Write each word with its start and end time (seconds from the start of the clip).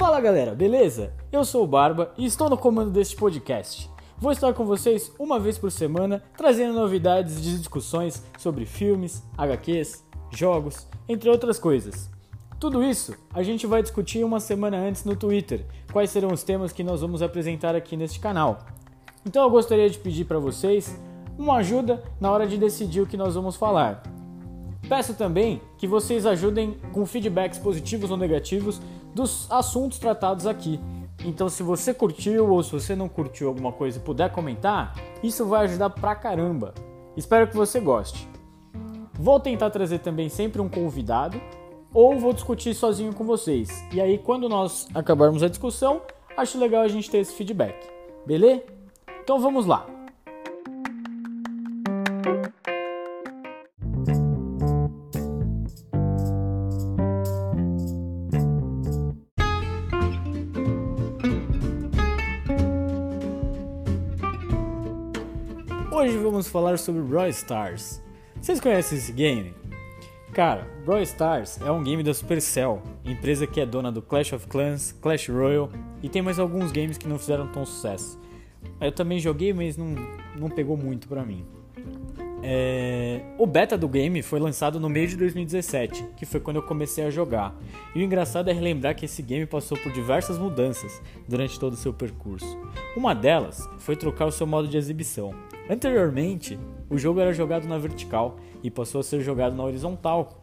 Fala 0.00 0.18
galera, 0.18 0.54
beleza? 0.54 1.12
Eu 1.30 1.44
sou 1.44 1.62
o 1.62 1.66
Barba 1.66 2.10
e 2.16 2.24
estou 2.24 2.48
no 2.48 2.56
comando 2.56 2.90
deste 2.90 3.14
podcast. 3.14 3.90
Vou 4.16 4.32
estar 4.32 4.54
com 4.54 4.64
vocês 4.64 5.12
uma 5.18 5.38
vez 5.38 5.58
por 5.58 5.70
semana 5.70 6.22
trazendo 6.38 6.72
novidades 6.72 7.36
e 7.36 7.58
discussões 7.58 8.24
sobre 8.38 8.64
filmes, 8.64 9.22
HQs, 9.36 10.02
jogos, 10.30 10.88
entre 11.06 11.28
outras 11.28 11.58
coisas. 11.58 12.08
Tudo 12.58 12.82
isso 12.82 13.14
a 13.34 13.42
gente 13.42 13.66
vai 13.66 13.82
discutir 13.82 14.24
uma 14.24 14.40
semana 14.40 14.78
antes 14.78 15.04
no 15.04 15.14
Twitter, 15.14 15.66
quais 15.92 16.08
serão 16.08 16.32
os 16.32 16.42
temas 16.42 16.72
que 16.72 16.82
nós 16.82 17.02
vamos 17.02 17.20
apresentar 17.20 17.76
aqui 17.76 17.94
neste 17.94 18.20
canal. 18.20 18.60
Então 19.26 19.42
eu 19.42 19.50
gostaria 19.50 19.90
de 19.90 19.98
pedir 19.98 20.24
para 20.24 20.38
vocês 20.38 20.98
uma 21.38 21.56
ajuda 21.56 22.02
na 22.18 22.30
hora 22.30 22.46
de 22.46 22.56
decidir 22.56 23.02
o 23.02 23.06
que 23.06 23.18
nós 23.18 23.34
vamos 23.34 23.54
falar. 23.54 24.02
Peço 24.88 25.14
também 25.14 25.60
que 25.78 25.86
vocês 25.86 26.24
ajudem 26.26 26.76
com 26.90 27.04
feedbacks 27.06 27.58
positivos 27.58 28.10
ou 28.10 28.16
negativos 28.16 28.80
dos 29.14 29.50
assuntos 29.50 29.98
tratados 29.98 30.46
aqui. 30.46 30.80
Então, 31.24 31.48
se 31.48 31.62
você 31.62 31.92
curtiu 31.92 32.50
ou 32.50 32.62
se 32.62 32.72
você 32.72 32.96
não 32.96 33.08
curtiu 33.08 33.48
alguma 33.48 33.72
coisa 33.72 33.98
e 33.98 34.02
puder 34.02 34.30
comentar, 34.32 34.94
isso 35.22 35.44
vai 35.46 35.64
ajudar 35.64 35.90
pra 35.90 36.14
caramba. 36.14 36.74
Espero 37.16 37.46
que 37.46 37.56
você 37.56 37.78
goste. 37.78 38.28
Vou 39.14 39.38
tentar 39.38 39.70
trazer 39.70 39.98
também 39.98 40.28
sempre 40.28 40.62
um 40.62 40.68
convidado 40.68 41.40
ou 41.92 42.18
vou 42.18 42.32
discutir 42.32 42.74
sozinho 42.74 43.12
com 43.12 43.24
vocês. 43.24 43.84
E 43.92 44.00
aí, 44.00 44.16
quando 44.16 44.48
nós 44.48 44.88
acabarmos 44.94 45.42
a 45.42 45.48
discussão, 45.48 46.00
acho 46.36 46.58
legal 46.58 46.82
a 46.82 46.88
gente 46.88 47.10
ter 47.10 47.18
esse 47.18 47.34
feedback. 47.34 47.86
Beleza? 48.24 48.62
Então 49.22 49.38
vamos 49.38 49.66
lá. 49.66 49.99
Hoje 66.00 66.16
vamos 66.16 66.48
falar 66.48 66.78
sobre 66.78 67.02
Brawl 67.02 67.28
Stars. 67.28 68.02
Vocês 68.40 68.58
conhecem 68.58 68.96
esse 68.96 69.12
game? 69.12 69.52
Cara, 70.32 70.66
Brawl 70.82 71.02
Stars 71.02 71.60
é 71.60 71.70
um 71.70 71.84
game 71.84 72.02
da 72.02 72.14
Supercell, 72.14 72.82
empresa 73.04 73.46
que 73.46 73.60
é 73.60 73.66
dona 73.66 73.92
do 73.92 74.00
Clash 74.00 74.32
of 74.32 74.46
Clans, 74.46 74.92
Clash 74.92 75.28
Royale 75.28 75.68
e 76.02 76.08
tem 76.08 76.22
mais 76.22 76.38
alguns 76.38 76.72
games 76.72 76.96
que 76.96 77.06
não 77.06 77.18
fizeram 77.18 77.48
tão 77.48 77.66
sucesso. 77.66 78.18
Eu 78.80 78.90
também 78.90 79.18
joguei, 79.18 79.52
mas 79.52 79.76
não, 79.76 79.94
não 80.38 80.48
pegou 80.48 80.74
muito 80.74 81.06
pra 81.06 81.22
mim. 81.22 81.44
É... 82.42 83.20
O 83.36 83.46
beta 83.46 83.76
do 83.76 83.86
game 83.86 84.22
foi 84.22 84.40
lançado 84.40 84.80
no 84.80 84.88
meio 84.88 85.06
de 85.06 85.18
2017, 85.18 86.02
que 86.16 86.24
foi 86.24 86.40
quando 86.40 86.56
eu 86.56 86.62
comecei 86.62 87.04
a 87.04 87.10
jogar. 87.10 87.54
E 87.94 87.98
o 87.98 88.02
engraçado 88.02 88.48
é 88.48 88.54
relembrar 88.54 88.96
que 88.96 89.04
esse 89.04 89.20
game 89.20 89.44
passou 89.44 89.76
por 89.76 89.92
diversas 89.92 90.38
mudanças 90.38 91.02
durante 91.28 91.60
todo 91.60 91.74
o 91.74 91.76
seu 91.76 91.92
percurso. 91.92 92.58
Uma 92.96 93.14
delas 93.14 93.68
foi 93.80 93.96
trocar 93.96 94.24
o 94.24 94.32
seu 94.32 94.46
modo 94.46 94.66
de 94.66 94.78
exibição. 94.78 95.34
Anteriormente, 95.70 96.58
o 96.90 96.98
jogo 96.98 97.20
era 97.20 97.32
jogado 97.32 97.68
na 97.68 97.78
vertical 97.78 98.40
e 98.60 98.68
passou 98.68 99.00
a 99.00 99.04
ser 99.04 99.20
jogado 99.20 99.54
na 99.54 99.62
horizontal. 99.62 100.40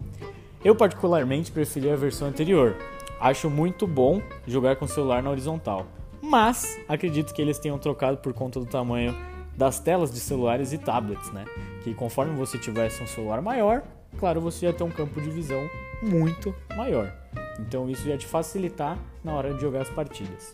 Eu 0.63 0.73
particularmente 0.73 1.51
preferi 1.51 1.89
a 1.89 1.97
versão 1.97 2.29
anterior. 2.29 2.77
Acho 3.19 3.49
muito 3.49 3.85
bom 3.85 4.21
jogar 4.47 4.77
com 4.77 4.85
o 4.85 4.87
celular 4.87 5.21
na 5.21 5.29
horizontal, 5.29 5.85
mas 6.21 6.79
acredito 6.87 7.33
que 7.33 7.41
eles 7.41 7.59
tenham 7.59 7.77
trocado 7.77 8.19
por 8.19 8.31
conta 8.31 8.57
do 8.57 8.65
tamanho 8.65 9.13
das 9.57 9.81
telas 9.81 10.13
de 10.13 10.19
celulares 10.21 10.71
e 10.71 10.77
tablets, 10.77 11.29
né? 11.33 11.43
Que 11.83 11.93
conforme 11.93 12.33
você 12.37 12.57
tivesse 12.57 13.03
um 13.03 13.07
celular 13.07 13.41
maior, 13.41 13.83
claro, 14.17 14.39
você 14.39 14.67
ia 14.67 14.71
ter 14.71 14.85
um 14.85 14.91
campo 14.91 15.19
de 15.19 15.29
visão 15.29 15.69
muito 16.01 16.55
maior. 16.77 17.13
Então 17.59 17.89
isso 17.89 18.07
ia 18.07 18.17
te 18.17 18.25
facilitar 18.25 18.97
na 19.25 19.33
hora 19.33 19.53
de 19.53 19.59
jogar 19.59 19.81
as 19.81 19.89
partidas. 19.89 20.53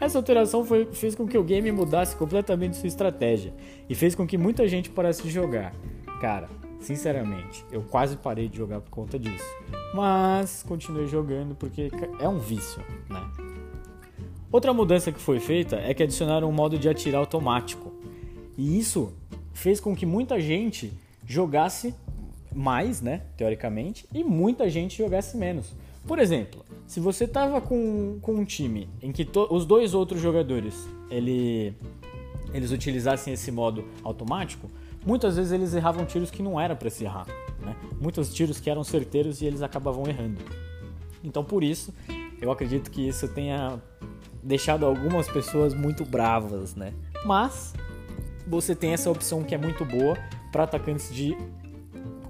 Essa 0.00 0.18
alteração 0.18 0.64
foi, 0.64 0.86
fez 0.86 1.14
com 1.14 1.26
que 1.26 1.38
o 1.38 1.44
game 1.44 1.70
mudasse 1.70 2.16
completamente 2.16 2.76
sua 2.76 2.88
estratégia 2.88 3.54
e 3.88 3.94
fez 3.94 4.14
com 4.14 4.26
que 4.26 4.36
muita 4.36 4.66
gente 4.66 4.90
parasse 4.90 5.22
de 5.22 5.30
jogar. 5.30 5.72
Cara, 6.20 6.48
sinceramente, 6.80 7.64
eu 7.70 7.82
quase 7.82 8.16
parei 8.16 8.48
de 8.48 8.56
jogar 8.56 8.80
por 8.80 8.90
conta 8.90 9.18
disso. 9.18 9.44
Mas 9.94 10.64
continuei 10.66 11.06
jogando 11.06 11.54
porque 11.54 11.90
é 12.20 12.28
um 12.28 12.38
vício, 12.38 12.82
né? 13.08 13.22
Outra 14.50 14.72
mudança 14.72 15.10
que 15.10 15.20
foi 15.20 15.40
feita 15.40 15.76
é 15.76 15.92
que 15.92 16.02
adicionaram 16.02 16.48
um 16.48 16.52
modo 16.52 16.78
de 16.78 16.88
atirar 16.88 17.18
automático. 17.18 17.92
E 18.56 18.78
isso 18.78 19.12
fez 19.52 19.80
com 19.80 19.96
que 19.96 20.06
muita 20.06 20.40
gente 20.40 20.92
jogasse 21.26 21.94
mais, 22.54 23.00
né, 23.00 23.22
teoricamente, 23.36 24.06
e 24.14 24.22
muita 24.22 24.70
gente 24.70 24.96
jogasse 24.96 25.36
menos. 25.36 25.74
Por 26.06 26.18
exemplo, 26.18 26.64
se 26.86 27.00
você 27.00 27.26
tava 27.26 27.60
com, 27.60 28.18
com 28.20 28.34
um 28.34 28.44
time 28.44 28.88
em 29.00 29.10
que 29.10 29.26
os 29.50 29.64
dois 29.64 29.94
outros 29.94 30.20
jogadores 30.20 30.88
ele, 31.10 31.74
eles 32.52 32.70
utilizassem 32.70 33.32
esse 33.32 33.50
modo 33.50 33.84
automático, 34.02 34.70
muitas 35.04 35.36
vezes 35.36 35.52
eles 35.52 35.74
erravam 35.74 36.04
tiros 36.04 36.30
que 36.30 36.42
não 36.42 36.60
era 36.60 36.76
para 36.76 36.90
se 36.90 37.04
errar. 37.04 37.26
Né? 37.60 37.74
Muitos 38.00 38.32
tiros 38.34 38.60
que 38.60 38.68
eram 38.68 38.84
certeiros 38.84 39.40
e 39.40 39.46
eles 39.46 39.62
acabavam 39.62 40.06
errando. 40.06 40.40
Então 41.22 41.42
por 41.42 41.64
isso, 41.64 41.92
eu 42.40 42.50
acredito 42.50 42.90
que 42.90 43.08
isso 43.08 43.26
tenha 43.28 43.80
deixado 44.42 44.84
algumas 44.84 45.26
pessoas 45.26 45.72
muito 45.72 46.04
bravas, 46.04 46.74
né? 46.74 46.92
Mas 47.24 47.72
você 48.46 48.74
tem 48.74 48.92
essa 48.92 49.10
opção 49.10 49.42
que 49.42 49.54
é 49.54 49.58
muito 49.58 49.86
boa 49.86 50.18
para 50.52 50.64
atacantes 50.64 51.12
de 51.14 51.34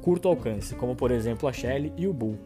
curto 0.01 0.29
alcance, 0.29 0.77
como 0.77 0.95
por 0.95 1.11
exemplo 1.11 1.49
a 1.49 1.53
Shelly 1.53 1.93
e 1.97 2.07
o 2.07 2.13
Bull. 2.13 2.39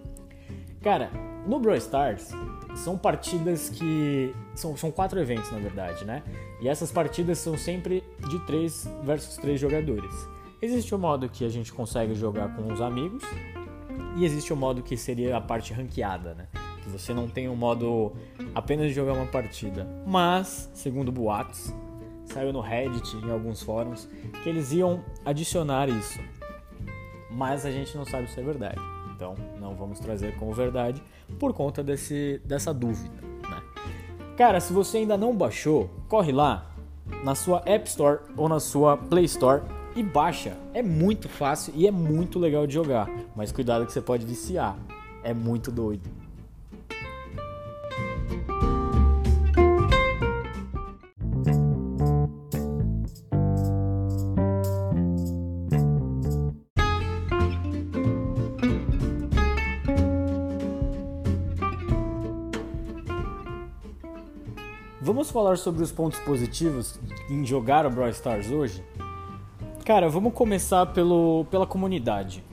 Cara, 0.82 1.10
no 1.46 1.58
Brawl 1.58 1.76
Stars 1.76 2.30
são 2.76 2.96
partidas 2.96 3.68
que. 3.68 4.34
São, 4.54 4.76
são 4.76 4.90
quatro 4.90 5.18
eventos 5.20 5.50
na 5.50 5.58
verdade, 5.58 6.04
né? 6.04 6.22
E 6.60 6.68
essas 6.68 6.92
partidas 6.92 7.38
são 7.38 7.56
sempre 7.56 8.02
de 8.28 8.38
3 8.46 8.88
versus 9.02 9.36
3 9.36 9.60
jogadores. 9.60 10.28
Existe 10.60 10.94
o 10.94 10.98
modo 10.98 11.28
que 11.28 11.44
a 11.44 11.48
gente 11.48 11.72
consegue 11.72 12.14
jogar 12.14 12.54
com 12.56 12.72
os 12.72 12.80
amigos, 12.80 13.22
e 14.16 14.24
existe 14.24 14.52
o 14.52 14.56
modo 14.56 14.82
que 14.82 14.96
seria 14.96 15.36
a 15.36 15.40
parte 15.40 15.72
ranqueada, 15.72 16.34
né? 16.34 16.48
Que 16.82 16.88
você 16.88 17.14
não 17.14 17.28
tem 17.28 17.48
um 17.48 17.54
modo 17.54 18.12
apenas 18.54 18.88
de 18.88 18.92
jogar 18.92 19.12
uma 19.12 19.26
partida. 19.26 19.86
Mas, 20.04 20.68
segundo 20.74 21.12
boatos, 21.12 21.72
saiu 22.24 22.52
no 22.52 22.60
Reddit, 22.60 23.16
em 23.16 23.30
alguns 23.30 23.62
fóruns, 23.62 24.08
que 24.42 24.48
eles 24.48 24.72
iam 24.72 25.04
adicionar 25.24 25.88
isso. 25.88 26.18
Mas 27.30 27.64
a 27.64 27.70
gente 27.70 27.96
não 27.96 28.04
sabe 28.04 28.28
se 28.28 28.40
é 28.40 28.42
verdade. 28.42 28.97
Então 29.18 29.34
não 29.60 29.74
vamos 29.74 29.98
trazer 29.98 30.36
como 30.36 30.52
verdade 30.52 31.02
por 31.40 31.52
conta 31.52 31.82
desse, 31.82 32.40
dessa 32.44 32.72
dúvida. 32.72 33.16
Né? 33.50 33.60
Cara, 34.36 34.60
se 34.60 34.72
você 34.72 34.98
ainda 34.98 35.16
não 35.16 35.36
baixou, 35.36 35.90
corre 36.06 36.30
lá 36.30 36.70
na 37.24 37.34
sua 37.34 37.60
App 37.66 37.88
Store 37.88 38.20
ou 38.36 38.48
na 38.48 38.60
sua 38.60 38.96
Play 38.96 39.24
Store 39.24 39.62
e 39.96 40.04
baixa. 40.04 40.56
É 40.72 40.82
muito 40.82 41.28
fácil 41.28 41.72
e 41.74 41.88
é 41.88 41.90
muito 41.90 42.38
legal 42.38 42.64
de 42.64 42.74
jogar. 42.74 43.10
Mas 43.34 43.50
cuidado 43.50 43.84
que 43.84 43.92
você 43.92 44.00
pode 44.00 44.24
viciar. 44.24 44.78
É 45.24 45.34
muito 45.34 45.72
doido. 45.72 46.08
Vamos 65.18 65.32
falar 65.32 65.58
sobre 65.58 65.82
os 65.82 65.90
pontos 65.90 66.20
positivos 66.20 66.96
em 67.28 67.44
jogar 67.44 67.84
o 67.84 67.90
Brawl 67.90 68.08
Stars 68.10 68.52
hoje? 68.52 68.84
Cara, 69.84 70.08
vamos 70.08 70.32
começar 70.32 70.86
pelo, 70.86 71.44
pela 71.50 71.66
comunidade. 71.66 72.44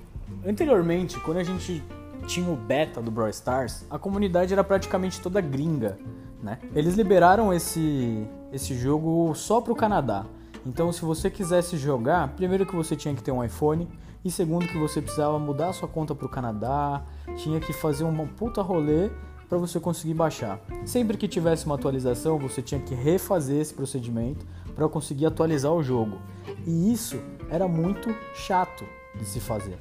Anteriormente, 0.44 1.20
quando 1.20 1.38
a 1.38 1.44
gente 1.44 1.84
tinha 2.25 2.50
o 2.50 2.56
beta 2.56 3.04
do 3.04 3.12
Brawl 3.12 3.30
Stars, 3.30 3.86
a 3.88 4.00
comunidade 4.00 4.51
era 4.51 4.63
praticamente 4.63 5.22
toda 5.22 5.39
gringa, 5.42 6.00
né? 6.42 6.57
Eles 6.74 6.95
liberaram 6.95 7.54
esse, 7.54 8.28
esse 8.51 8.74
jogo 8.74 9.36
só 9.36 9.62
para 9.62 9.72
o 9.72 9.75
Canadá. 9.75 10.25
Então, 10.66 10.92
se 10.92 11.06
você 11.06 11.30
quisesse 11.30 11.78
jogar, 11.78 12.30
primeiro 12.30 12.66
que 12.66 12.75
você 12.75 12.95
tinha 12.95 13.13
que 13.13 13.22
ter 13.22 13.31
um 13.31 13.44
iPhone 13.44 13.88
e 14.24 14.31
segundo 14.31 14.68
que 14.68 14.80
você 14.80 15.04
precisava 15.04 15.38
mudar 15.38 15.72
sua 15.72 15.88
conta 15.88 16.16
para 16.16 16.25
o 16.25 16.30
Canadá, 16.30 17.04
tinha 17.36 17.60
que 17.60 17.72
fazer 17.74 18.06
um 18.06 18.25
puta 18.25 18.63
rolê 18.63 19.12
para 19.47 19.57
você 19.57 19.80
conseguir 19.80 20.13
baixar. 20.13 20.59
Sempre 20.86 21.18
que 21.18 21.27
tivesse 21.27 21.65
uma 21.65 21.75
atualização, 21.75 22.38
você 22.38 22.62
tinha 22.62 22.80
que 22.80 22.94
refazer 22.95 23.62
esse 23.62 23.74
procedimento 23.74 24.45
para 24.75 24.88
conseguir 24.89 25.25
atualizar 25.25 25.71
o 25.71 25.83
jogo. 25.83 26.18
E 26.65 26.92
isso 26.92 27.19
era 27.50 27.68
muito 27.68 28.13
chato 28.33 28.86
de 29.15 29.25
se 29.25 29.39
fazer. 29.39 29.77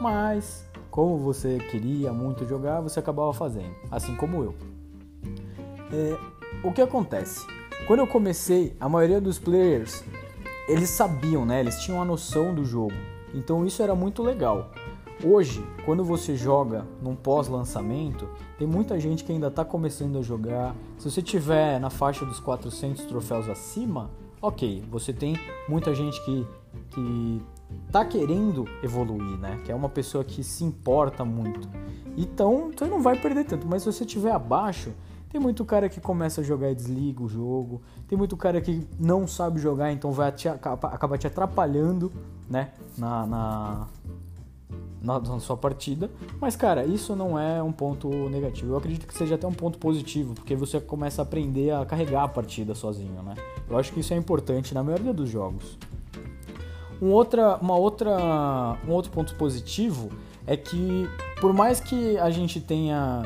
Mas, 0.00 0.66
como 0.90 1.18
você 1.18 1.58
queria 1.70 2.12
muito 2.12 2.46
jogar, 2.46 2.80
você 2.80 2.98
acabava 2.98 3.32
fazendo, 3.32 3.74
assim 3.90 4.16
como 4.16 4.42
eu. 4.42 4.54
É, 5.92 6.18
o 6.66 6.72
que 6.72 6.80
acontece? 6.80 7.46
Quando 7.86 8.00
eu 8.00 8.06
comecei, 8.06 8.74
a 8.80 8.88
maioria 8.88 9.20
dos 9.20 9.38
players 9.38 10.02
eles 10.68 10.90
sabiam, 10.90 11.44
né? 11.44 11.60
Eles 11.60 11.80
tinham 11.82 12.00
a 12.00 12.04
noção 12.04 12.54
do 12.54 12.64
jogo. 12.64 12.94
Então 13.34 13.66
isso 13.66 13.82
era 13.82 13.94
muito 13.94 14.22
legal. 14.22 14.70
Hoje, 15.24 15.64
quando 15.84 16.04
você 16.04 16.34
joga 16.34 16.84
num 17.00 17.14
pós-lançamento, 17.14 18.28
tem 18.58 18.66
muita 18.66 18.98
gente 18.98 19.22
que 19.22 19.30
ainda 19.30 19.46
está 19.46 19.64
começando 19.64 20.18
a 20.18 20.22
jogar. 20.22 20.74
Se 20.98 21.08
você 21.08 21.22
tiver 21.22 21.78
na 21.78 21.90
faixa 21.90 22.24
dos 22.26 22.40
400 22.40 23.04
troféus 23.04 23.48
acima, 23.48 24.10
ok, 24.40 24.82
você 24.90 25.12
tem 25.12 25.38
muita 25.68 25.94
gente 25.94 26.20
que, 26.24 26.44
que 26.90 27.40
tá 27.92 28.04
querendo 28.04 28.64
evoluir, 28.82 29.38
né? 29.38 29.60
Que 29.64 29.70
é 29.70 29.74
uma 29.74 29.88
pessoa 29.88 30.24
que 30.24 30.42
se 30.42 30.64
importa 30.64 31.24
muito. 31.24 31.68
Então, 32.16 32.72
você 32.76 32.84
não 32.86 33.00
vai 33.00 33.16
perder 33.16 33.44
tanto. 33.44 33.64
Mas 33.64 33.84
se 33.84 33.92
você 33.92 34.02
estiver 34.02 34.32
abaixo, 34.32 34.90
tem 35.30 35.40
muito 35.40 35.64
cara 35.64 35.88
que 35.88 36.00
começa 36.00 36.40
a 36.40 36.44
jogar 36.44 36.72
e 36.72 36.74
desliga 36.74 37.22
o 37.22 37.28
jogo. 37.28 37.80
Tem 38.08 38.18
muito 38.18 38.36
cara 38.36 38.60
que 38.60 38.88
não 38.98 39.28
sabe 39.28 39.60
jogar, 39.60 39.92
então 39.92 40.10
vai 40.10 40.32
te, 40.32 40.48
acaba 40.48 41.16
te 41.16 41.28
atrapalhando, 41.28 42.10
né? 42.50 42.72
Na, 42.98 43.24
na, 43.24 43.88
na, 45.02 45.18
na, 45.18 45.40
sua 45.40 45.56
partida. 45.56 46.10
Mas, 46.40 46.56
cara, 46.56 46.84
isso 46.84 47.14
não 47.16 47.38
é 47.38 47.62
um 47.62 47.72
ponto 47.72 48.08
negativo. 48.28 48.72
Eu 48.72 48.76
acredito 48.76 49.06
que 49.06 49.14
seja 49.14 49.34
até 49.34 49.46
um 49.46 49.52
ponto 49.52 49.78
positivo, 49.78 50.34
porque 50.34 50.54
você 50.54 50.80
começa 50.80 51.22
a 51.22 51.24
aprender 51.24 51.70
a 51.70 51.84
carregar 51.84 52.24
a 52.24 52.28
partida 52.28 52.74
sozinho, 52.74 53.22
né? 53.22 53.34
Eu 53.68 53.76
acho 53.78 53.92
que 53.92 54.00
isso 54.00 54.14
é 54.14 54.16
importante 54.16 54.74
na 54.74 54.82
maioria 54.82 55.12
dos 55.12 55.28
jogos. 55.28 55.78
Um, 57.00 57.10
outra, 57.10 57.56
uma 57.56 57.76
outra, 57.76 58.78
um 58.86 58.92
outro 58.92 59.10
ponto 59.10 59.34
positivo 59.34 60.10
é 60.46 60.56
que, 60.56 61.08
por 61.40 61.52
mais 61.52 61.80
que 61.80 62.16
a 62.18 62.30
gente 62.30 62.60
tenha 62.60 63.22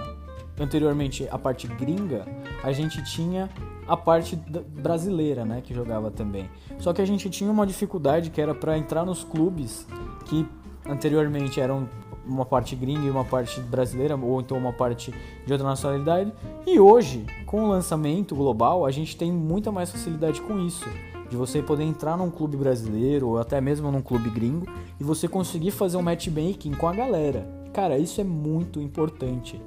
anteriormente 0.58 1.28
a 1.31 1.38
parte 1.38 1.67
gringa, 1.67 2.26
a 2.62 2.73
gente 2.73 3.02
tinha 3.05 3.50
a 3.87 3.96
parte 3.96 4.34
brasileira, 4.37 5.44
né, 5.44 5.61
que 5.61 5.73
jogava 5.73 6.11
também. 6.11 6.49
Só 6.78 6.93
que 6.93 7.00
a 7.00 7.05
gente 7.05 7.31
tinha 7.31 7.50
uma 7.50 7.67
dificuldade 7.67 8.31
que 8.31 8.40
era 8.40 8.55
para 8.55 8.76
entrar 8.76 9.05
nos 9.05 9.23
clubes 9.23 9.87
que 10.26 10.46
anteriormente 10.88 11.60
eram 11.60 11.88
uma 12.26 12.44
parte 12.44 12.74
gringa 12.74 13.06
e 13.06 13.10
uma 13.10 13.24
parte 13.24 13.60
brasileira, 13.60 14.16
ou 14.16 14.40
então 14.40 14.58
uma 14.58 14.72
parte 14.72 15.14
de 15.44 15.52
outra 15.52 15.66
nacionalidade. 15.66 16.32
E 16.66 16.80
hoje, 16.80 17.24
com 17.46 17.64
o 17.64 17.68
lançamento 17.68 18.34
global, 18.34 18.84
a 18.84 18.90
gente 18.90 19.16
tem 19.16 19.30
muita 19.32 19.70
mais 19.70 19.90
facilidade 19.90 20.40
com 20.40 20.58
isso. 20.58 20.86
De 21.30 21.36
você 21.36 21.60
poder 21.60 21.84
entrar 21.84 22.16
num 22.16 22.30
clube 22.30 22.56
brasileiro 22.56 23.28
ou 23.28 23.38
até 23.38 23.60
mesmo 23.60 23.90
num 23.90 24.02
clube 24.02 24.30
gringo 24.30 24.66
e 24.98 25.04
você 25.04 25.26
conseguir 25.26 25.72
fazer 25.72 25.96
um 25.96 26.02
matchmaking 26.02 26.72
com 26.72 26.88
a 26.88 26.92
galera. 26.92 27.48
Cara, 27.72 27.98
isso 27.98 28.20
é 28.20 28.24
muito 28.24 28.80
importante. 28.80 29.60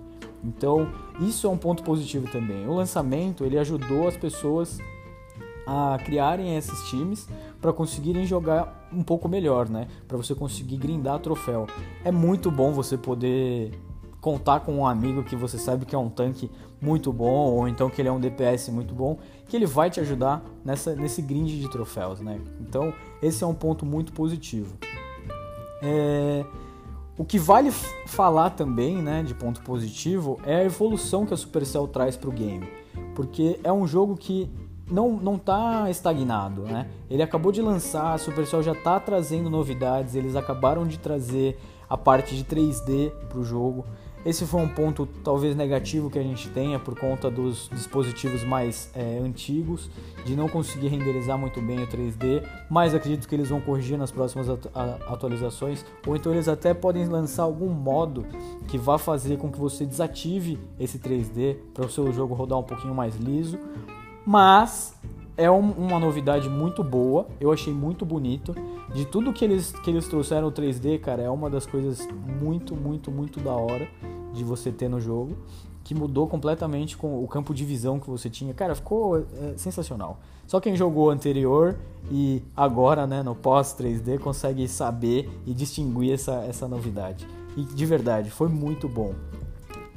Então, 0.44 0.89
isso 1.19 1.48
é 1.48 1.50
um 1.50 1.57
ponto 1.57 1.83
positivo 1.83 2.31
também. 2.31 2.65
O 2.68 2.74
lançamento, 2.74 3.44
ele 3.44 3.60
ajudou 3.60 4.07
as 4.07 4.15
pessoas 4.15 4.80
a 5.68 6.00
criarem 6.04 6.56
esses 6.56 6.89
times 6.89 7.27
para 7.62 7.74
conseguirem 7.74 8.26
jogar 8.26 8.90
um 8.92 9.04
pouco 9.04 9.28
melhor, 9.28 9.70
né? 9.70 9.88
Para 10.08 10.18
você 10.18 10.34
conseguir 10.34 10.78
grindar 10.78 11.20
troféu. 11.20 11.68
É 12.04 12.12
muito 12.12 12.50
bom 12.50 12.72
você 12.72 12.98
poder 12.98 13.72
contar 14.22 14.62
com 14.62 14.76
um 14.76 14.86
amigo 14.86 15.24
que 15.24 15.36
você 15.36 15.58
sabe 15.58 15.86
que 15.86 15.96
é 15.96 15.98
um 15.98 16.10
tanque 16.10 16.52
muito 16.82 17.12
bom 17.12 17.54
ou 17.54 17.68
então 17.68 17.90
que 17.90 18.02
ele 18.02 18.10
é 18.10 18.12
um 18.12 18.20
DPS 18.20 18.70
muito 18.70 18.94
bom, 18.94 19.18
que 19.48 19.56
ele 19.56 19.66
vai 19.66 19.90
te 19.90 20.00
ajudar 20.00 20.44
nessa, 20.64 20.96
nesse 20.96 21.22
grind 21.22 21.50
de 21.50 21.70
troféus, 21.70 22.20
né? 22.20 22.40
Então, 22.60 22.94
esse 23.22 23.44
é 23.44 23.48
um 23.48 23.54
ponto 23.54 23.86
muito 23.86 24.14
positivo. 24.14 24.78
É... 25.82 26.46
O 27.18 27.26
que 27.26 27.38
vale 27.38 27.70
falar 28.06 28.52
também, 28.52 29.02
né, 29.02 29.24
de 29.24 29.34
ponto 29.34 29.60
positivo, 29.62 30.40
é 30.46 30.56
a 30.56 30.64
evolução 30.64 31.26
que 31.26 31.34
a 31.34 31.38
Supercell 31.38 31.86
traz 31.86 32.16
para 32.16 32.30
o 32.30 32.32
game, 32.32 32.66
porque 33.14 33.60
é 33.62 33.74
um 33.74 33.86
jogo 33.86 34.16
que 34.16 34.50
não 34.89 35.12
não 35.18 35.36
está 35.36 35.89
estagnado, 35.89 36.63
né? 36.63 36.88
Ele 37.09 37.21
acabou 37.21 37.51
de 37.51 37.62
lançar, 37.62 38.13
a 38.13 38.18
Supercell 38.18 38.63
já 38.63 38.71
está 38.71 39.00
trazendo 39.00 39.50
novidades, 39.50 40.15
eles 40.15 40.36
acabaram 40.36 40.86
de 40.86 40.97
trazer 40.97 41.59
a 41.89 41.97
parte 41.97 42.36
de 42.36 42.44
3D 42.44 43.12
para 43.30 43.39
o 43.39 43.44
jogo. 43.44 43.86
Esse 44.25 44.45
foi 44.45 44.59
um 44.59 44.68
ponto 44.68 45.07
talvez 45.24 45.56
negativo 45.56 46.09
que 46.09 46.19
a 46.19 46.24
gente 46.24 46.50
tenha 46.50 46.77
por 46.77 46.94
conta 47.00 47.31
dos 47.31 47.69
dispositivos 47.71 48.44
mais 48.44 48.91
é, 48.94 49.18
antigos, 49.18 49.89
de 50.25 50.36
não 50.36 50.50
conseguir 50.50 50.89
renderizar 50.89 51.38
muito 51.38 51.62
bem 51.62 51.81
o 51.81 51.88
3D, 51.88 52.45
mas 52.69 52.94
acredito 52.94 53.30
que 53.30 53.33
eles 53.33 53.47
vão 53.47 53.62
corrigir 53.62 53.97
nas 53.97 54.12
próximas 54.12 54.50
atualizações, 55.07 55.86
ou 56.06 56.18
então 56.18 56.33
eles 56.33 56.50
até 56.50 56.74
podem 56.74 57.06
lançar 57.06 57.44
algum 57.44 57.69
modo 57.69 58.25
que 58.68 58.77
vá 58.77 58.97
fazer 58.97 59.38
com 59.38 59.50
que 59.50 59.57
você 59.57 59.86
desative 59.86 60.59
esse 60.77 61.00
3D 61.00 61.56
para 61.74 61.86
o 61.86 61.89
seu 61.89 62.12
jogo 62.12 62.33
rodar 62.33 62.59
um 62.59 62.63
pouquinho 62.63 62.94
mais 62.94 63.15
liso, 63.15 63.57
mas 64.30 64.94
é 65.36 65.50
um, 65.50 65.72
uma 65.72 66.00
novidade 66.00 66.48
muito 66.48 66.84
boa, 66.84 67.26
eu 67.42 67.52
achei 67.52 67.74
muito 67.74 68.06
bonito. 68.06 68.54
De 68.94 69.04
tudo 69.04 69.34
que 69.34 69.44
eles, 69.44 69.72
que 69.72 69.90
eles 69.90 70.08
trouxeram 70.08 70.52
3D, 70.52 71.00
cara, 71.00 71.24
é 71.24 71.30
uma 71.31 71.50
das 71.50 71.66
coisas 71.66 72.08
muito, 72.40 72.76
muito, 72.76 73.10
muito 73.10 73.40
da 73.40 73.54
hora 73.54 73.88
de 74.31 74.44
você 74.44 74.72
ter 74.72 74.88
no 74.88 75.02
jogo. 75.02 75.36
Que 75.84 75.96
mudou 75.96 76.28
completamente 76.28 76.96
com 76.96 77.24
o 77.24 77.28
campo 77.28 77.56
de 77.56 77.66
visão 77.66 78.00
que 78.00 78.08
você 78.08 78.30
tinha. 78.30 78.54
Cara, 78.54 78.76
ficou 78.76 79.18
é, 79.18 79.24
sensacional. 79.58 80.20
Só 80.46 80.60
quem 80.60 80.75
jogou 80.75 81.10
anterior 81.10 81.75
e 82.12 82.44
agora, 82.56 83.08
né, 83.08 83.24
no 83.24 83.34
pós 83.34 83.75
3D, 83.75 84.20
consegue 84.20 84.68
saber 84.68 85.28
e 85.44 85.56
distinguir 85.56 86.14
essa, 86.14 86.44
essa 86.48 86.68
novidade. 86.68 87.28
E 87.58 87.64
de 87.64 87.86
verdade, 87.88 88.30
foi 88.30 88.48
muito 88.48 88.88
bom. 88.88 89.16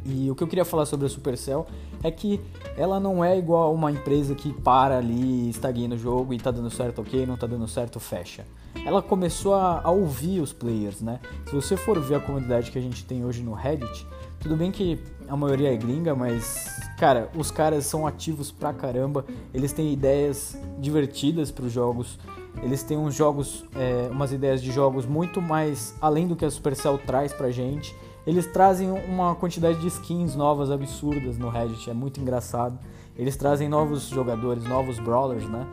E 0.04 0.31
o 0.31 0.34
que 0.34 0.43
eu 0.43 0.49
queria 0.49 0.64
falar 0.64 0.87
sobre 0.87 1.06
a 1.06 1.08
Supercell 1.08 1.66
é 2.02 2.10
que 2.10 2.40
ela 2.76 2.99
não 2.99 3.25
é 3.25 3.38
igual 3.38 3.72
uma 3.72 3.90
empresa 3.90 4.34
que 4.34 4.52
para 4.52 4.99
ali, 4.99 5.49
estagna 5.49 5.94
o 5.94 5.99
jogo 5.99 6.34
e 6.34 6.38
tá 6.38 6.50
dando 6.50 6.70
certo 6.70 7.00
ok, 7.00 7.25
não 7.26 7.37
tá 7.37 7.46
dando 7.46 7.69
certo 7.69 8.00
fecha. 8.00 8.44
Ela 8.84 9.00
começou 9.00 9.54
a, 9.54 9.81
a, 9.84 9.90
ouvir 9.90 10.40
os 10.40 10.52
players, 10.52 11.00
né? 11.00 11.20
Se 11.46 11.54
você 11.54 11.76
for 11.76 12.00
ver 12.00 12.16
a 12.16 12.20
comunidade 12.20 12.70
que 12.70 12.78
a 12.78 12.82
gente 12.82 13.04
tem 13.04 13.25
hoje 13.25 13.43
no 13.43 13.52
Reddit, 13.52 14.06
tudo 14.40 14.56
bem 14.56 14.72
que 14.72 14.99
a 15.28 15.37
maioria 15.37 15.72
é 15.72 15.76
gringa, 15.76 16.14
mas 16.14 16.81
cara, 16.99 17.31
os 17.37 17.50
caras 17.50 17.87
são 17.87 18.06
ativos 18.06 18.50
pra 18.50 18.72
caramba, 18.72 19.25
eles 19.54 19.72
têm 19.72 19.93
ideias 19.93 20.56
divertidas 20.78 21.50
para 21.50 21.66
os 21.66 21.72
jogos. 21.72 22.19
Eles 22.62 22.82
têm 22.82 22.99
uns 22.99 23.14
jogos, 23.14 23.64
é, 23.75 24.08
umas 24.10 24.31
ideias 24.31 24.62
de 24.62 24.70
jogos 24.70 25.06
muito 25.06 25.40
mais 25.40 25.94
além 26.00 26.26
do 26.26 26.37
que 26.37 26.44
a 26.44 26.50
Supercell 26.50 26.99
traz 26.99 27.32
pra 27.32 27.50
gente 27.50 27.94
eles 28.26 28.46
trazem 28.46 28.90
uma 28.90 29.34
quantidade 29.34 29.80
de 29.80 29.88
skins 29.88 30.34
novas 30.34 30.70
absurdas 30.70 31.38
no 31.38 31.48
Reddit, 31.48 31.90
é 31.90 31.94
muito 31.94 32.20
engraçado. 32.20 32.78
Eles 33.16 33.36
trazem 33.36 33.69
novos 33.69 34.08
jogadores, 34.08 34.64
novos 34.64 34.98
brawlers, 34.98 35.44
né? 35.48 35.66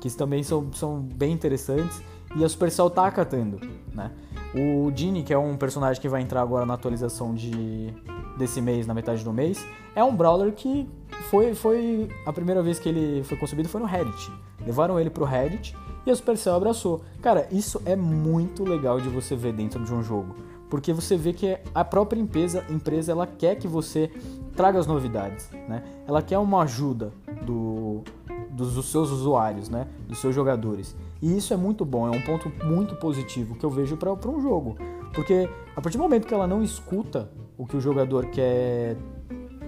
Que 0.00 0.10
também 0.10 0.42
são, 0.42 0.70
são 0.72 1.00
bem 1.00 1.32
interessantes. 1.32 2.02
E 2.36 2.44
a 2.44 2.48
Supercell 2.48 2.90
tá 2.90 3.06
acatando, 3.06 3.60
né? 3.94 4.10
O 4.54 4.92
Genie, 4.94 5.22
que 5.22 5.32
é 5.32 5.38
um 5.38 5.56
personagem 5.56 6.00
que 6.00 6.08
vai 6.08 6.20
entrar 6.20 6.42
agora 6.42 6.66
na 6.66 6.74
atualização 6.74 7.34
de, 7.34 7.94
desse 8.36 8.60
mês, 8.60 8.86
na 8.86 8.94
metade 8.94 9.22
do 9.24 9.32
mês, 9.32 9.64
é 9.94 10.02
um 10.02 10.14
brawler 10.14 10.52
que 10.52 10.88
foi, 11.30 11.54
foi 11.54 12.08
a 12.26 12.32
primeira 12.32 12.62
vez 12.62 12.78
que 12.78 12.88
ele 12.88 13.22
foi 13.24 13.36
concebido 13.36 13.68
foi 13.68 13.80
no 13.80 13.86
Reddit. 13.86 14.30
Levaram 14.66 14.98
ele 14.98 15.08
pro 15.08 15.24
Reddit 15.24 15.74
e 16.04 16.10
a 16.10 16.16
Supercell 16.16 16.54
abraçou. 16.54 17.02
Cara, 17.22 17.46
isso 17.50 17.80
é 17.86 17.96
muito 17.96 18.64
legal 18.64 19.00
de 19.00 19.08
você 19.08 19.36
ver 19.36 19.52
dentro 19.52 19.82
de 19.84 19.92
um 19.92 20.02
jogo 20.02 20.34
porque 20.72 20.90
você 20.90 21.18
vê 21.18 21.34
que 21.34 21.58
a 21.74 21.84
própria 21.84 22.18
empresa, 22.18 22.64
empresa 22.70 23.12
ela 23.12 23.26
quer 23.26 23.56
que 23.56 23.68
você 23.68 24.10
traga 24.56 24.78
as 24.78 24.86
novidades, 24.86 25.50
né? 25.68 25.84
Ela 26.08 26.22
quer 26.22 26.38
uma 26.38 26.62
ajuda 26.62 27.12
do, 27.44 28.00
dos, 28.48 28.72
dos 28.72 28.90
seus 28.90 29.10
usuários, 29.10 29.68
né? 29.68 29.86
Dos 30.08 30.18
seus 30.18 30.34
jogadores. 30.34 30.96
E 31.20 31.36
isso 31.36 31.52
é 31.52 31.58
muito 31.58 31.84
bom, 31.84 32.06
é 32.06 32.16
um 32.16 32.22
ponto 32.22 32.50
muito 32.64 32.96
positivo 32.96 33.54
que 33.54 33.66
eu 33.66 33.68
vejo 33.68 33.98
para 33.98 34.30
um 34.30 34.40
jogo. 34.40 34.78
Porque 35.12 35.46
a 35.76 35.80
partir 35.82 35.98
do 35.98 36.04
momento 36.04 36.26
que 36.26 36.32
ela 36.32 36.46
não 36.46 36.62
escuta 36.62 37.28
o 37.58 37.66
que 37.66 37.76
o 37.76 37.80
jogador 37.80 38.24
quer 38.28 38.96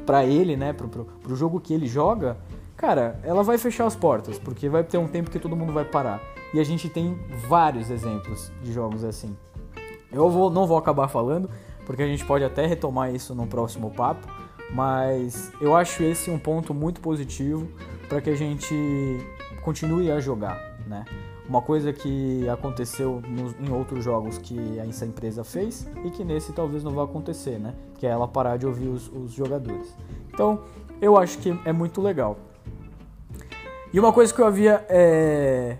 para 0.06 0.24
ele, 0.24 0.56
né? 0.56 0.72
Pro, 0.72 0.88
pro, 0.88 1.04
pro 1.04 1.36
jogo 1.36 1.60
que 1.60 1.74
ele 1.74 1.86
joga, 1.86 2.38
cara, 2.78 3.20
ela 3.22 3.42
vai 3.42 3.58
fechar 3.58 3.84
as 3.84 3.94
portas, 3.94 4.38
porque 4.38 4.70
vai 4.70 4.82
ter 4.82 4.96
um 4.96 5.06
tempo 5.06 5.30
que 5.30 5.38
todo 5.38 5.54
mundo 5.54 5.70
vai 5.70 5.84
parar. 5.84 6.22
E 6.54 6.58
a 6.58 6.64
gente 6.64 6.88
tem 6.88 7.18
vários 7.46 7.90
exemplos 7.90 8.50
de 8.62 8.72
jogos 8.72 9.04
assim. 9.04 9.36
Eu 10.14 10.30
vou, 10.30 10.50
não 10.50 10.66
vou 10.66 10.76
acabar 10.76 11.08
falando, 11.08 11.50
porque 11.84 12.02
a 12.02 12.06
gente 12.06 12.24
pode 12.24 12.44
até 12.44 12.66
retomar 12.66 13.14
isso 13.14 13.34
no 13.34 13.46
próximo 13.46 13.90
papo, 13.90 14.26
mas 14.70 15.52
eu 15.60 15.76
acho 15.76 16.02
esse 16.02 16.30
um 16.30 16.38
ponto 16.38 16.72
muito 16.72 17.00
positivo 17.00 17.68
para 18.08 18.20
que 18.20 18.30
a 18.30 18.34
gente 18.34 18.74
continue 19.62 20.10
a 20.10 20.20
jogar, 20.20 20.76
né? 20.86 21.04
Uma 21.46 21.60
coisa 21.60 21.92
que 21.92 22.48
aconteceu 22.48 23.20
nos, 23.28 23.54
em 23.60 23.70
outros 23.70 24.02
jogos 24.02 24.38
que 24.38 24.78
essa 24.78 25.04
empresa 25.04 25.44
fez 25.44 25.86
e 26.02 26.10
que 26.10 26.24
nesse 26.24 26.52
talvez 26.52 26.82
não 26.82 26.92
vá 26.92 27.04
acontecer, 27.04 27.58
né? 27.58 27.74
Que 27.98 28.06
é 28.06 28.10
ela 28.10 28.26
parar 28.26 28.56
de 28.56 28.66
ouvir 28.66 28.88
os, 28.88 29.08
os 29.08 29.32
jogadores. 29.32 29.94
Então, 30.32 30.60
eu 31.02 31.18
acho 31.18 31.38
que 31.38 31.58
é 31.64 31.72
muito 31.72 32.00
legal. 32.00 32.38
E 33.92 34.00
uma 34.00 34.12
coisa 34.12 34.32
que 34.32 34.40
eu 34.40 34.46
havia 34.46 34.84
é, 34.88 35.76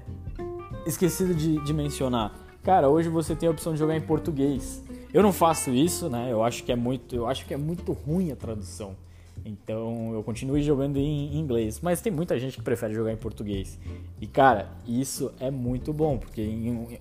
esquecido 0.87 1.35
de, 1.35 1.59
de 1.65 1.73
mencionar 1.73 2.44
Cara, 2.65 2.89
hoje 2.89 3.11
você 3.11 3.37
tem 3.37 3.47
a 3.47 3.53
opção 3.53 3.75
de 3.75 3.79
jogar 3.79 3.95
em 3.95 4.01
português. 4.01 4.83
Eu 5.13 5.23
não 5.23 5.35
faço 5.35 5.71
isso, 5.71 6.09
né? 6.09 6.33
Eu 6.33 6.43
acho 6.43 6.65
que 6.65 6.73
é 6.73 6.77
muito, 6.77 7.15
eu 7.15 7.27
acho 7.27 7.45
que 7.45 7.53
é 7.53 7.59
muito 7.59 7.93
ruim 7.93 8.33
a 8.33 8.37
tradução. 8.37 8.97
Então 9.45 10.15
eu 10.15 10.23
continuo 10.23 10.59
jogando 10.63 10.97
em 10.97 11.37
inglês, 11.37 11.81
mas 11.83 12.01
tem 12.01 12.11
muita 12.11 12.39
gente 12.39 12.57
que 12.57 12.63
prefere 12.63 12.95
jogar 12.95 13.13
em 13.13 13.19
português. 13.19 13.79
E 14.19 14.27
cara, 14.27 14.71
isso 14.87 15.31
é 15.39 15.51
muito 15.51 15.93
bom, 15.93 16.17
porque 16.17 16.41
em, 16.41 16.99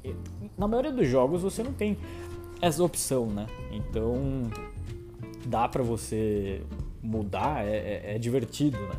na 0.57 0.67
maioria 0.67 0.91
dos 0.91 1.07
jogos 1.07 1.41
você 1.41 1.63
não 1.63 1.71
tem 1.71 1.97
essa 2.61 2.83
opção, 2.83 3.27
né? 3.27 3.47
Então 3.71 4.51
dá 5.45 5.69
para 5.69 5.81
você 5.81 6.61
mudar, 7.01 7.65
é, 7.65 7.77
é, 7.77 8.15
é 8.15 8.19
divertido, 8.19 8.77
né? 8.77 8.95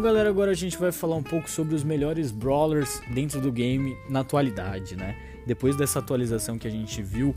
Galera, 0.00 0.30
agora 0.30 0.50
a 0.50 0.54
gente 0.54 0.78
vai 0.78 0.90
falar 0.90 1.16
um 1.16 1.22
pouco 1.22 1.48
sobre 1.48 1.74
os 1.74 1.84
melhores 1.84 2.30
brawlers 2.30 3.02
dentro 3.12 3.38
do 3.38 3.52
game 3.52 3.94
na 4.08 4.20
atualidade, 4.20 4.96
né? 4.96 5.14
Depois 5.46 5.76
dessa 5.76 5.98
atualização 5.98 6.58
que 6.58 6.66
a 6.66 6.70
gente 6.70 7.02
viu 7.02 7.36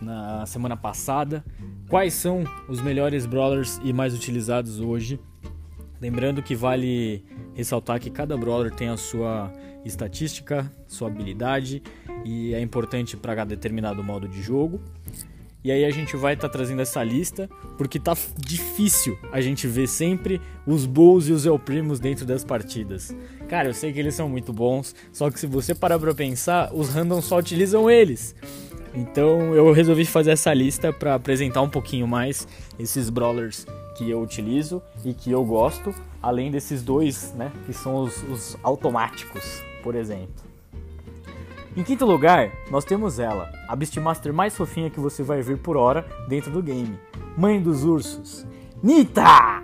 na 0.00 0.44
semana 0.44 0.76
passada, 0.76 1.44
quais 1.88 2.12
são 2.14 2.42
os 2.68 2.80
melhores 2.80 3.26
brawlers 3.26 3.80
e 3.84 3.92
mais 3.92 4.12
utilizados 4.12 4.80
hoje? 4.80 5.20
Lembrando 6.00 6.42
que 6.42 6.56
vale 6.56 7.24
ressaltar 7.54 8.00
que 8.00 8.10
cada 8.10 8.36
brawler 8.36 8.74
tem 8.74 8.88
a 8.88 8.96
sua 8.96 9.52
estatística, 9.84 10.70
sua 10.88 11.06
habilidade 11.06 11.80
e 12.24 12.52
é 12.54 12.60
importante 12.60 13.16
para 13.16 13.44
determinado 13.44 14.02
modo 14.02 14.26
de 14.26 14.42
jogo. 14.42 14.80
E 15.62 15.70
aí 15.70 15.84
a 15.84 15.90
gente 15.90 16.16
vai 16.16 16.34
estar 16.34 16.48
tá 16.48 16.52
trazendo 16.52 16.80
essa 16.80 17.02
lista, 17.04 17.48
porque 17.76 17.98
tá 17.98 18.16
difícil 18.38 19.18
a 19.30 19.40
gente 19.40 19.66
ver 19.66 19.86
sempre 19.86 20.40
os 20.66 20.86
Bulls 20.86 21.28
e 21.28 21.32
os 21.32 21.44
El 21.44 21.58
Primos 21.58 22.00
dentro 22.00 22.24
das 22.24 22.42
partidas. 22.42 23.14
Cara, 23.48 23.68
eu 23.68 23.74
sei 23.74 23.92
que 23.92 23.98
eles 24.00 24.14
são 24.14 24.28
muito 24.28 24.52
bons, 24.52 24.94
só 25.12 25.30
que 25.30 25.38
se 25.38 25.46
você 25.46 25.74
parar 25.74 25.98
pra 25.98 26.14
pensar, 26.14 26.72
os 26.72 26.88
randoms 26.88 27.26
só 27.26 27.38
utilizam 27.38 27.90
eles. 27.90 28.34
Então 28.94 29.54
eu 29.54 29.70
resolvi 29.72 30.04
fazer 30.04 30.32
essa 30.32 30.52
lista 30.52 30.92
para 30.92 31.14
apresentar 31.14 31.62
um 31.62 31.68
pouquinho 31.68 32.08
mais 32.08 32.48
esses 32.78 33.10
brawlers 33.10 33.66
que 33.96 34.10
eu 34.10 34.20
utilizo 34.22 34.82
e 35.04 35.12
que 35.12 35.30
eu 35.30 35.44
gosto, 35.44 35.94
além 36.22 36.50
desses 36.50 36.82
dois, 36.82 37.32
né, 37.34 37.52
que 37.66 37.72
são 37.72 38.02
os, 38.02 38.22
os 38.24 38.56
automáticos, 38.62 39.62
por 39.82 39.94
exemplo. 39.94 40.49
Em 41.80 41.82
quinto 41.82 42.04
lugar, 42.04 42.52
nós 42.70 42.84
temos 42.84 43.18
ela, 43.18 43.50
a 43.66 43.74
Beastmaster 43.74 44.34
mais 44.34 44.54
fofinha 44.54 44.90
que 44.90 45.00
você 45.00 45.22
vai 45.22 45.40
ver 45.40 45.56
por 45.56 45.78
hora 45.78 46.06
dentro 46.28 46.50
do 46.50 46.62
game. 46.62 47.00
Mãe 47.38 47.58
dos 47.58 47.84
ursos, 47.84 48.46
Nita! 48.82 49.62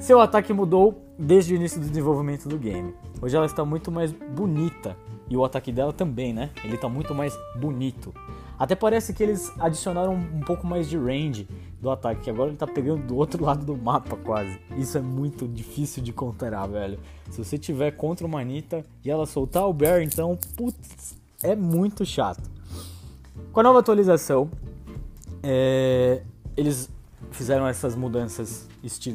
Seu 0.00 0.20
ataque 0.20 0.52
mudou 0.52 1.00
desde 1.16 1.54
o 1.54 1.56
início 1.56 1.80
do 1.80 1.86
desenvolvimento 1.86 2.48
do 2.48 2.58
game. 2.58 2.92
Hoje 3.22 3.36
ela 3.36 3.46
está 3.46 3.64
muito 3.64 3.88
mais 3.88 4.10
bonita 4.10 4.96
e 5.30 5.36
o 5.36 5.44
ataque 5.44 5.70
dela 5.70 5.92
também, 5.92 6.32
né? 6.32 6.50
Ele 6.64 6.74
está 6.74 6.88
muito 6.88 7.14
mais 7.14 7.38
bonito. 7.54 8.12
Até 8.58 8.74
parece 8.74 9.14
que 9.14 9.22
eles 9.22 9.52
adicionaram 9.60 10.14
um 10.14 10.40
pouco 10.40 10.66
mais 10.66 10.90
de 10.90 10.98
range 10.98 11.48
do 11.80 11.88
ataque, 11.88 12.22
que 12.22 12.30
agora 12.30 12.50
ele 12.50 12.56
tá 12.56 12.66
pegando 12.66 13.06
do 13.06 13.16
outro 13.16 13.42
lado 13.46 13.64
do 13.64 13.76
mapa 13.76 14.16
quase. 14.16 14.58
Isso 14.76 14.98
é 14.98 15.00
muito 15.00 15.46
difícil 15.46 16.02
de 16.02 16.12
contar, 16.12 16.66
velho. 16.66 16.98
Se 17.30 17.44
você 17.44 17.56
tiver 17.56 17.92
contra 17.92 18.26
uma 18.26 18.40
Anitta 18.40 18.84
e 19.04 19.10
ela 19.10 19.24
soltar 19.24 19.68
o 19.68 19.72
Bear, 19.72 20.02
então, 20.02 20.36
putz, 20.56 21.17
é 21.42 21.54
muito 21.54 22.04
chato. 22.04 22.50
Com 23.52 23.60
a 23.60 23.62
nova 23.62 23.78
atualização, 23.78 24.50
é, 25.42 26.22
eles 26.56 26.90
fizeram 27.30 27.66
essas 27.66 27.94
mudanças 27.94 28.68
esti 28.82 29.12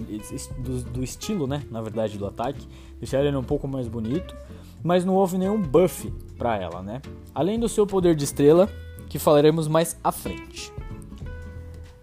do, 0.57 0.83
do, 0.83 1.03
estilo, 1.03 1.47
né? 1.47 1.63
Na 1.69 1.81
verdade, 1.81 2.17
do 2.17 2.25
ataque, 2.25 2.67
deixaram 2.99 3.25
ele 3.25 3.37
um 3.37 3.43
pouco 3.43 3.67
mais 3.67 3.87
bonito, 3.87 4.35
mas 4.83 5.05
não 5.05 5.15
houve 5.15 5.37
nenhum 5.37 5.61
buff 5.61 6.11
para 6.37 6.57
ela, 6.57 6.81
né? 6.81 7.01
Além 7.33 7.59
do 7.59 7.67
seu 7.67 7.85
poder 7.85 8.15
de 8.15 8.23
estrela, 8.23 8.69
que 9.09 9.19
falaremos 9.19 9.67
mais 9.67 9.97
à 10.03 10.11
frente. 10.11 10.71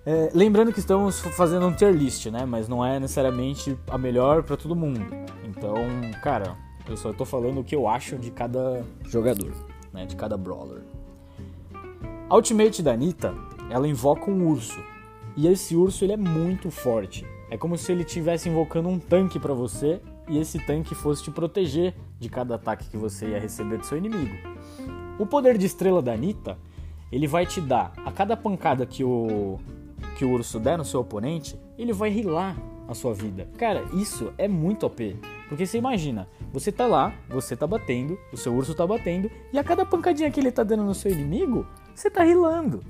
É, 0.05 0.31
lembrando 0.33 0.73
que 0.73 0.79
estamos 0.79 1.21
fazendo 1.21 1.67
um 1.67 1.75
tier 1.75 1.93
list, 1.93 2.27
né? 2.27 2.45
Mas 2.45 2.69
não 2.69 2.85
é 2.85 2.99
necessariamente 2.99 3.77
a 3.89 3.99
melhor 3.99 4.43
para 4.43 4.57
todo 4.57 4.75
mundo. 4.75 5.01
Então, 5.45 5.75
cara, 6.23 6.57
eu 6.89 6.97
só 6.97 7.11
estou 7.11 7.27
falando 7.27 7.61
o 7.61 7.65
que 7.65 7.75
eu 7.75 7.87
acho 7.89 8.17
de 8.17 8.31
cada 8.31 8.83
jogador 9.07 9.70
né, 9.93 10.07
de 10.07 10.17
cada 10.17 10.37
brawler. 10.37 10.83
A 12.29 12.37
ultimate 12.37 12.83
da 12.83 12.97
Nita, 12.97 13.35
ela 13.69 13.89
invoca 13.89 14.31
um 14.31 14.49
urso. 14.49 14.81
E 15.37 15.47
esse 15.47 15.75
urso 15.75 16.05
ele 16.05 16.13
é 16.13 16.17
muito 16.17 16.71
forte. 16.71 17.27
É 17.51 17.57
como 17.57 17.77
se 17.77 17.91
ele 17.91 18.03
estivesse 18.03 18.49
invocando 18.49 18.89
um 18.89 18.99
tanque 18.99 19.39
para 19.39 19.55
você 19.55 20.01
e 20.29 20.39
esse 20.39 20.59
tanque 20.65 20.95
fosse 20.95 21.25
te 21.25 21.31
proteger 21.31 21.95
de 22.19 22.29
cada 22.29 22.55
ataque 22.55 22.89
que 22.89 22.97
você 22.97 23.31
ia 23.31 23.41
receber 23.41 23.79
do 23.79 23.87
seu 23.87 23.99
inimigo. 23.99 24.37
O 25.19 25.27
poder 25.27 25.59
de 25.59 25.67
estrela 25.67 26.01
da 26.01 26.17
Nita, 26.17 26.57
ele 27.11 27.27
vai 27.27 27.45
te 27.45 27.61
dar 27.61 27.93
a 28.05 28.13
cada 28.13 28.37
pancada 28.37 28.87
que 28.87 29.03
o 29.03 29.59
que 30.17 30.25
o 30.25 30.33
urso 30.33 30.61
der 30.61 30.77
no 30.77 30.85
seu 30.85 31.01
oponente, 31.01 31.59
ele 31.79 31.93
vai 31.93 32.11
rilar 32.11 32.57
a 32.87 32.95
sua 32.95 33.15
vida. 33.15 33.49
Cara, 33.57 33.85
isso 33.95 34.33
é 34.37 34.47
muito 34.47 34.85
OP. 34.87 35.17
Porque 35.51 35.67
você 35.67 35.79
imagina, 35.79 36.29
você 36.53 36.71
tá 36.71 36.87
lá, 36.87 37.13
você 37.29 37.57
tá 37.57 37.67
batendo, 37.67 38.17
o 38.33 38.37
seu 38.37 38.55
urso 38.55 38.73
tá 38.73 38.87
batendo, 38.87 39.29
e 39.53 39.59
a 39.59 39.65
cada 39.65 39.85
pancadinha 39.85 40.31
que 40.31 40.39
ele 40.39 40.53
tá 40.53 40.63
dando 40.63 40.85
no 40.85 40.95
seu 40.95 41.11
inimigo, 41.11 41.67
você 41.93 42.09
tá 42.09 42.23
rilando. 42.23 42.85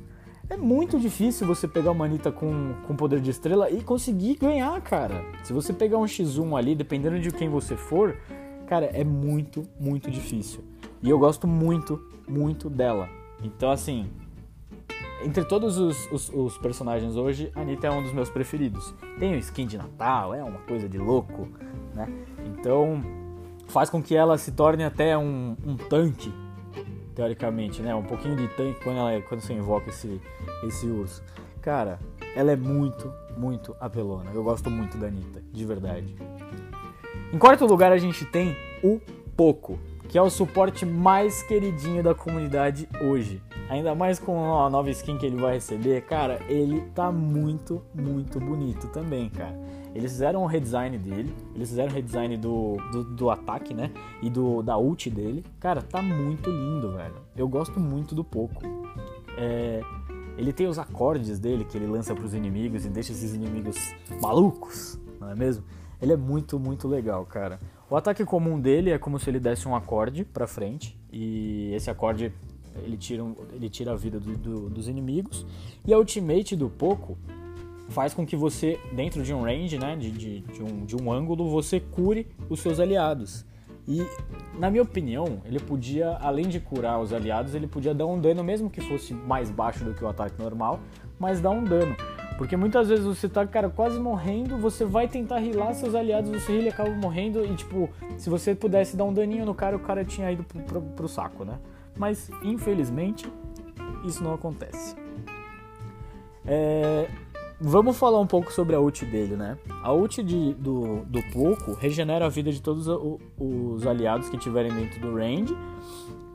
É 0.46 0.58
muito 0.58 1.00
difícil 1.00 1.46
você 1.46 1.66
pegar 1.66 1.92
uma 1.92 2.04
Anitta 2.04 2.30
com, 2.30 2.74
com 2.86 2.94
poder 2.94 3.18
de 3.20 3.30
estrela 3.30 3.70
e 3.70 3.82
conseguir 3.82 4.34
ganhar, 4.34 4.78
cara. 4.82 5.24
Se 5.42 5.54
você 5.54 5.72
pegar 5.72 5.96
um 5.96 6.04
X1 6.04 6.58
ali, 6.58 6.74
dependendo 6.74 7.18
de 7.18 7.30
quem 7.30 7.48
você 7.48 7.76
for, 7.76 8.18
cara, 8.66 8.90
é 8.92 9.04
muito, 9.04 9.66
muito 9.80 10.10
difícil. 10.10 10.62
E 11.02 11.08
eu 11.08 11.18
gosto 11.18 11.46
muito, 11.46 11.98
muito 12.28 12.68
dela. 12.68 13.08
Então, 13.42 13.70
assim, 13.70 14.10
entre 15.24 15.44
todos 15.44 15.78
os, 15.78 16.10
os, 16.10 16.30
os, 16.30 16.58
personagens 16.58 17.16
hoje, 17.16 17.50
a 17.54 17.60
Anitta 17.60 17.86
é 17.86 17.90
um 17.90 18.02
dos 18.02 18.12
meus 18.12 18.30
preferidos. 18.30 18.94
Tem 19.18 19.34
o 19.34 19.38
skin 19.38 19.66
de 19.66 19.76
Natal, 19.76 20.34
é 20.34 20.42
uma 20.42 20.60
coisa 20.60 20.88
de 20.88 20.98
louco, 20.98 21.48
né? 21.94 22.08
Então 22.46 23.02
faz 23.68 23.88
com 23.88 24.02
que 24.02 24.14
ela 24.14 24.36
se 24.36 24.52
torne 24.52 24.84
até 24.84 25.16
um, 25.16 25.56
um 25.64 25.76
tanque, 25.76 26.32
teoricamente, 27.14 27.82
né? 27.82 27.94
Um 27.94 28.02
pouquinho 28.02 28.36
de 28.36 28.48
tanque 28.48 28.82
quando, 28.82 28.98
ela, 28.98 29.22
quando 29.22 29.40
você 29.40 29.52
invoca 29.52 29.90
esse, 29.90 30.20
esse 30.64 30.86
urso. 30.86 31.22
Cara, 31.60 31.98
ela 32.34 32.52
é 32.52 32.56
muito, 32.56 33.12
muito 33.36 33.76
apelona. 33.80 34.30
Eu 34.32 34.42
gosto 34.42 34.70
muito 34.70 34.96
da 34.98 35.08
Anitta, 35.08 35.42
de 35.52 35.64
verdade. 35.64 36.14
Em 37.32 37.38
quarto 37.38 37.66
lugar, 37.66 37.92
a 37.92 37.98
gente 37.98 38.24
tem 38.24 38.56
o 38.82 39.00
Poco, 39.36 39.78
que 40.08 40.18
é 40.18 40.22
o 40.22 40.28
suporte 40.28 40.84
mais 40.84 41.42
queridinho 41.42 42.02
da 42.02 42.14
comunidade 42.14 42.88
hoje. 43.00 43.40
Ainda 43.70 43.94
mais 43.94 44.18
com 44.18 44.52
a 44.52 44.68
nova 44.68 44.90
skin 44.90 45.16
que 45.16 45.24
ele 45.24 45.36
vai 45.36 45.54
receber, 45.54 46.02
cara, 46.02 46.40
ele 46.48 46.80
tá 46.92 47.12
muito, 47.12 47.80
muito 47.94 48.40
bonito 48.40 48.88
também, 48.88 49.30
cara. 49.30 49.56
Eles 49.94 50.10
fizeram 50.10 50.42
um 50.42 50.46
redesign 50.46 50.98
dele, 50.98 51.32
eles 51.54 51.68
fizeram 51.68 51.88
um 51.88 51.94
redesign 51.94 52.36
do, 52.36 52.78
do, 52.90 53.04
do, 53.04 53.30
ataque, 53.30 53.72
né? 53.72 53.92
E 54.20 54.28
do, 54.28 54.60
da 54.60 54.76
ult 54.76 55.08
dele. 55.08 55.44
Cara, 55.60 55.82
tá 55.82 56.02
muito 56.02 56.50
lindo, 56.50 56.90
velho. 56.96 57.14
Eu 57.36 57.46
gosto 57.48 57.78
muito 57.78 58.12
do 58.12 58.24
Poco. 58.24 58.60
É, 59.38 59.80
ele 60.36 60.52
tem 60.52 60.66
os 60.66 60.78
acordes 60.78 61.38
dele 61.38 61.64
que 61.64 61.78
ele 61.78 61.86
lança 61.86 62.12
para 62.12 62.24
os 62.24 62.34
inimigos 62.34 62.84
e 62.84 62.88
deixa 62.88 63.12
esses 63.12 63.34
inimigos 63.34 63.94
malucos, 64.20 64.98
não 65.20 65.30
é 65.30 65.36
mesmo? 65.36 65.62
Ele 66.02 66.12
é 66.12 66.16
muito, 66.16 66.58
muito 66.58 66.88
legal, 66.88 67.24
cara. 67.24 67.60
O 67.88 67.94
ataque 67.94 68.24
comum 68.24 68.58
dele 68.58 68.90
é 68.90 68.98
como 68.98 69.16
se 69.16 69.30
ele 69.30 69.38
desse 69.38 69.68
um 69.68 69.76
acorde 69.76 70.24
para 70.24 70.48
frente 70.48 70.98
e 71.12 71.72
esse 71.72 71.88
acorde 71.88 72.32
ele 72.84 72.96
tira, 72.96 73.24
ele 73.52 73.68
tira 73.68 73.92
a 73.92 73.96
vida 73.96 74.18
do, 74.18 74.36
do, 74.36 74.70
dos 74.70 74.88
inimigos. 74.88 75.46
E 75.86 75.92
a 75.92 75.98
ultimate 75.98 76.56
do 76.56 76.68
Poco 76.68 77.16
faz 77.90 78.14
com 78.14 78.24
que 78.24 78.36
você, 78.36 78.78
dentro 78.92 79.22
de 79.22 79.34
um 79.34 79.42
range, 79.42 79.78
né, 79.78 79.96
de, 79.96 80.10
de, 80.10 80.40
de, 80.40 80.62
um, 80.62 80.84
de 80.84 80.96
um 80.96 81.12
ângulo, 81.12 81.50
você 81.50 81.80
cure 81.80 82.26
os 82.48 82.60
seus 82.60 82.78
aliados. 82.80 83.44
E, 83.88 84.06
na 84.58 84.70
minha 84.70 84.82
opinião, 84.82 85.42
ele 85.44 85.58
podia, 85.58 86.16
além 86.20 86.48
de 86.48 86.60
curar 86.60 87.00
os 87.00 87.12
aliados, 87.12 87.54
ele 87.54 87.66
podia 87.66 87.92
dar 87.92 88.06
um 88.06 88.20
dano, 88.20 88.44
mesmo 88.44 88.70
que 88.70 88.80
fosse 88.80 89.12
mais 89.12 89.50
baixo 89.50 89.84
do 89.84 89.94
que 89.94 90.04
o 90.04 90.08
ataque 90.08 90.40
normal, 90.40 90.78
mas 91.18 91.40
dar 91.40 91.50
um 91.50 91.64
dano. 91.64 91.96
Porque 92.38 92.56
muitas 92.56 92.88
vezes 92.88 93.04
você 93.04 93.28
tá, 93.28 93.46
cara, 93.46 93.68
quase 93.68 93.98
morrendo, 93.98 94.56
você 94.56 94.84
vai 94.84 95.08
tentar 95.08 95.40
rilar 95.40 95.74
seus 95.74 95.94
aliados, 95.94 96.30
você 96.30 96.52
rila 96.52 96.64
e 96.64 96.68
acaba 96.68 96.90
morrendo, 96.90 97.44
e 97.44 97.54
tipo, 97.54 97.90
se 98.16 98.30
você 98.30 98.54
pudesse 98.54 98.96
dar 98.96 99.04
um 99.04 99.12
daninho 99.12 99.44
no 99.44 99.54
cara, 99.54 99.76
o 99.76 99.80
cara 99.80 100.04
tinha 100.04 100.30
ido 100.30 100.44
pro, 100.44 100.62
pro, 100.62 100.80
pro 100.80 101.08
saco, 101.08 101.44
né? 101.44 101.58
Mas 101.96 102.30
infelizmente 102.42 103.30
isso 104.04 104.22
não 104.22 104.34
acontece. 104.34 104.96
É, 106.44 107.08
vamos 107.60 107.96
falar 107.98 108.18
um 108.20 108.26
pouco 108.26 108.52
sobre 108.52 108.74
a 108.74 108.80
ult 108.80 109.04
dele, 109.04 109.36
né? 109.36 109.58
A 109.82 109.92
ult 109.92 110.22
de, 110.22 110.54
do, 110.54 111.04
do 111.04 111.22
Poco 111.32 111.74
regenera 111.74 112.26
a 112.26 112.28
vida 112.28 112.50
de 112.50 112.62
todos 112.62 112.86
os 113.38 113.86
aliados 113.86 114.28
que 114.28 114.38
tiverem 114.38 114.72
dentro 114.72 115.00
do 115.00 115.14
range 115.14 115.56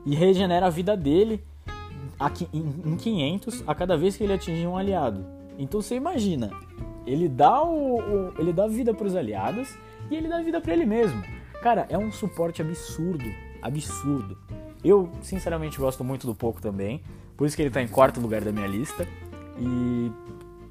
e 0.04 0.14
regenera 0.14 0.66
a 0.66 0.70
vida 0.70 0.96
dele 0.96 1.42
em 2.52 2.96
500 2.96 3.64
a 3.66 3.74
cada 3.74 3.96
vez 3.96 4.16
que 4.16 4.24
ele 4.24 4.32
atingir 4.32 4.66
um 4.66 4.76
aliado. 4.76 5.26
Então 5.58 5.82
você 5.82 5.96
imagina, 5.96 6.50
ele 7.06 7.28
dá 7.28 7.62
o, 7.62 7.98
o 7.98 8.34
ele 8.38 8.52
dá 8.52 8.66
vida 8.66 8.94
para 8.94 9.06
os 9.06 9.16
aliados 9.16 9.76
e 10.10 10.16
ele 10.16 10.28
dá 10.28 10.40
vida 10.40 10.60
para 10.60 10.72
ele 10.72 10.86
mesmo. 10.86 11.22
Cara, 11.60 11.86
é 11.88 11.98
um 11.98 12.12
suporte 12.12 12.62
absurdo, 12.62 13.24
absurdo. 13.60 14.38
Eu, 14.86 15.10
sinceramente, 15.20 15.78
gosto 15.78 16.04
muito 16.04 16.26
do 16.26 16.34
Poco 16.34 16.62
também, 16.62 17.02
por 17.36 17.46
isso 17.46 17.56
que 17.56 17.62
ele 17.62 17.70
está 17.70 17.82
em 17.82 17.88
quarto 17.88 18.20
lugar 18.20 18.42
da 18.42 18.52
minha 18.52 18.68
lista. 18.68 19.06
E 19.58 20.12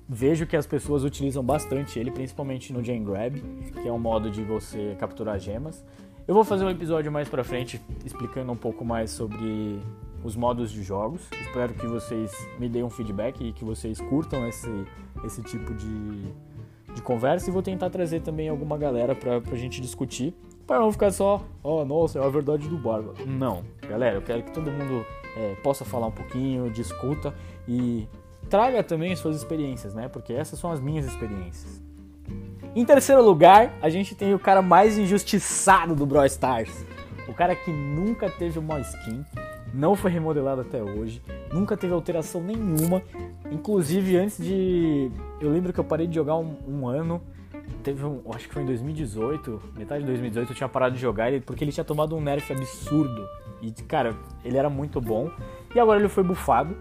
vejo 0.07 0.45
que 0.45 0.55
as 0.55 0.65
pessoas 0.65 1.03
utilizam 1.03 1.43
bastante 1.43 1.99
ele, 1.99 2.11
principalmente 2.11 2.71
no 2.71 2.83
Gen 2.83 3.03
Grab, 3.03 3.41
que 3.81 3.87
é 3.87 3.91
um 3.91 3.99
modo 3.99 4.29
de 4.29 4.41
você 4.41 4.95
capturar 4.99 5.39
gemas. 5.39 5.83
Eu 6.27 6.33
vou 6.33 6.43
fazer 6.43 6.63
um 6.63 6.69
episódio 6.69 7.11
mais 7.11 7.27
pra 7.27 7.43
frente 7.43 7.81
explicando 8.05 8.51
um 8.51 8.55
pouco 8.55 8.85
mais 8.85 9.11
sobre 9.11 9.79
os 10.23 10.35
modos 10.35 10.71
de 10.71 10.81
jogos. 10.81 11.21
Espero 11.41 11.73
que 11.73 11.85
vocês 11.85 12.31
me 12.57 12.69
deem 12.69 12.83
um 12.83 12.89
feedback 12.89 13.41
e 13.41 13.51
que 13.51 13.65
vocês 13.65 13.99
curtam 13.99 14.47
esse, 14.47 14.85
esse 15.23 15.43
tipo 15.43 15.73
de, 15.73 16.33
de 16.93 17.01
conversa 17.01 17.49
e 17.49 17.53
vou 17.53 17.61
tentar 17.61 17.89
trazer 17.89 18.21
também 18.21 18.49
alguma 18.49 18.77
galera 18.77 19.13
pra, 19.13 19.41
pra 19.41 19.55
gente 19.55 19.81
discutir. 19.81 20.33
Para 20.65 20.79
não 20.79 20.91
ficar 20.91 21.11
só, 21.11 21.43
oh 21.61 21.85
nossa, 21.85 22.19
é 22.19 22.25
a 22.25 22.29
verdade 22.29 22.67
do 22.67 22.77
Barba. 22.77 23.13
Não, 23.25 23.63
galera, 23.87 24.15
eu 24.15 24.21
quero 24.21 24.41
que 24.43 24.51
todo 24.51 24.71
mundo 24.71 25.05
é, 25.37 25.55
possa 25.63 25.85
falar 25.85 26.07
um 26.07 26.11
pouquinho, 26.11 26.71
discuta 26.71 27.33
e 27.67 28.07
traga 28.49 28.83
também 28.83 29.15
suas 29.15 29.35
experiências, 29.35 29.93
né? 29.93 30.07
Porque 30.07 30.33
essas 30.33 30.57
são 30.57 30.71
as 30.71 30.79
minhas 30.79 31.05
experiências. 31.05 31.83
Em 32.75 32.83
terceiro 32.83 33.23
lugar, 33.23 33.73
a 33.81 33.89
gente 33.89 34.15
tem 34.15 34.33
o 34.33 34.39
cara 34.39 34.61
mais 34.61 34.97
injustiçado 34.97 35.95
do 35.95 36.05
Brawl 36.05 36.25
Stars. 36.25 36.85
O 37.27 37.33
cara 37.33 37.55
que 37.55 37.71
nunca 37.71 38.29
teve 38.29 38.59
uma 38.59 38.79
skin, 38.79 39.23
não 39.73 39.95
foi 39.95 40.11
remodelado 40.11 40.61
até 40.61 40.81
hoje, 40.81 41.21
nunca 41.53 41.77
teve 41.77 41.93
alteração 41.93 42.41
nenhuma. 42.41 43.01
Inclusive, 43.51 44.17
antes 44.17 44.43
de. 44.43 45.11
Eu 45.39 45.49
lembro 45.51 45.71
que 45.71 45.79
eu 45.79 45.83
parei 45.83 46.07
de 46.07 46.15
jogar 46.15 46.37
um, 46.37 46.55
um 46.67 46.87
ano. 46.87 47.21
Teve 47.85 48.03
um. 48.03 48.19
Acho 48.33 48.47
que 48.47 48.53
foi 48.55 48.63
em 48.63 48.65
2018, 48.65 49.61
metade 49.77 50.01
de 50.01 50.07
2018, 50.07 50.51
eu 50.51 50.55
tinha 50.55 50.67
parado 50.67 50.95
de 50.95 51.01
jogar 51.01 51.29
ele 51.29 51.39
porque 51.39 51.63
ele 51.63 51.71
tinha 51.71 51.83
tomado 51.83 52.15
um 52.15 52.19
nerf 52.19 52.51
absurdo. 52.51 53.29
E, 53.61 53.71
cara, 53.83 54.15
ele 54.43 54.57
era 54.57 54.71
muito 54.71 54.99
bom. 54.99 55.29
E 55.73 55.79
agora 55.79 55.99
ele 55.99 56.09
foi 56.09 56.23
bufado. 56.23 56.75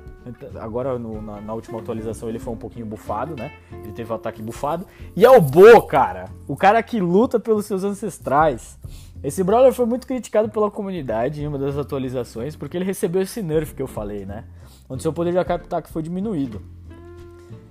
Agora 0.59 0.99
no, 0.99 1.21
na, 1.21 1.43
na, 1.43 1.53
última 1.53 1.79
atualização 1.79 2.31
ele 2.31 2.39
foi 2.39 2.55
um 2.55 2.57
pouquinho 2.57 2.87
bufado, 2.87 3.37
né? 3.37 3.53
Ele 3.71 3.93
teve 3.93 4.11
o 4.11 4.15
um 4.15 4.17
ataque 4.17 4.41
bufado. 4.41 4.87
E 5.15 5.27
é 5.27 5.31
o 5.31 5.43
Bo, 5.43 5.83
cara! 5.83 6.31
O 6.49 6.57
cara 6.57 6.83
que 6.83 6.99
luta 6.99 7.39
pelos 7.39 7.67
seus 7.67 7.85
ancestrais. 7.85 8.79
Esse 9.23 9.45
Brawler 9.45 9.75
foi 9.75 9.85
muito 9.85 10.07
criticado 10.07 10.49
pela 10.49 10.71
comunidade 10.71 11.43
em 11.43 11.47
uma 11.47 11.59
das 11.59 11.77
atualizações, 11.77 12.57
porque 12.57 12.79
ele 12.79 12.85
recebeu 12.85 13.21
esse 13.21 13.43
nerf 13.43 13.75
que 13.75 13.83
eu 13.83 13.87
falei, 13.87 14.25
né? 14.25 14.45
Onde 14.89 15.03
seu 15.03 15.13
poder 15.13 15.33
de 15.33 15.39
ataque 15.39 15.91
foi 15.91 16.03
diminuído. 16.03 16.63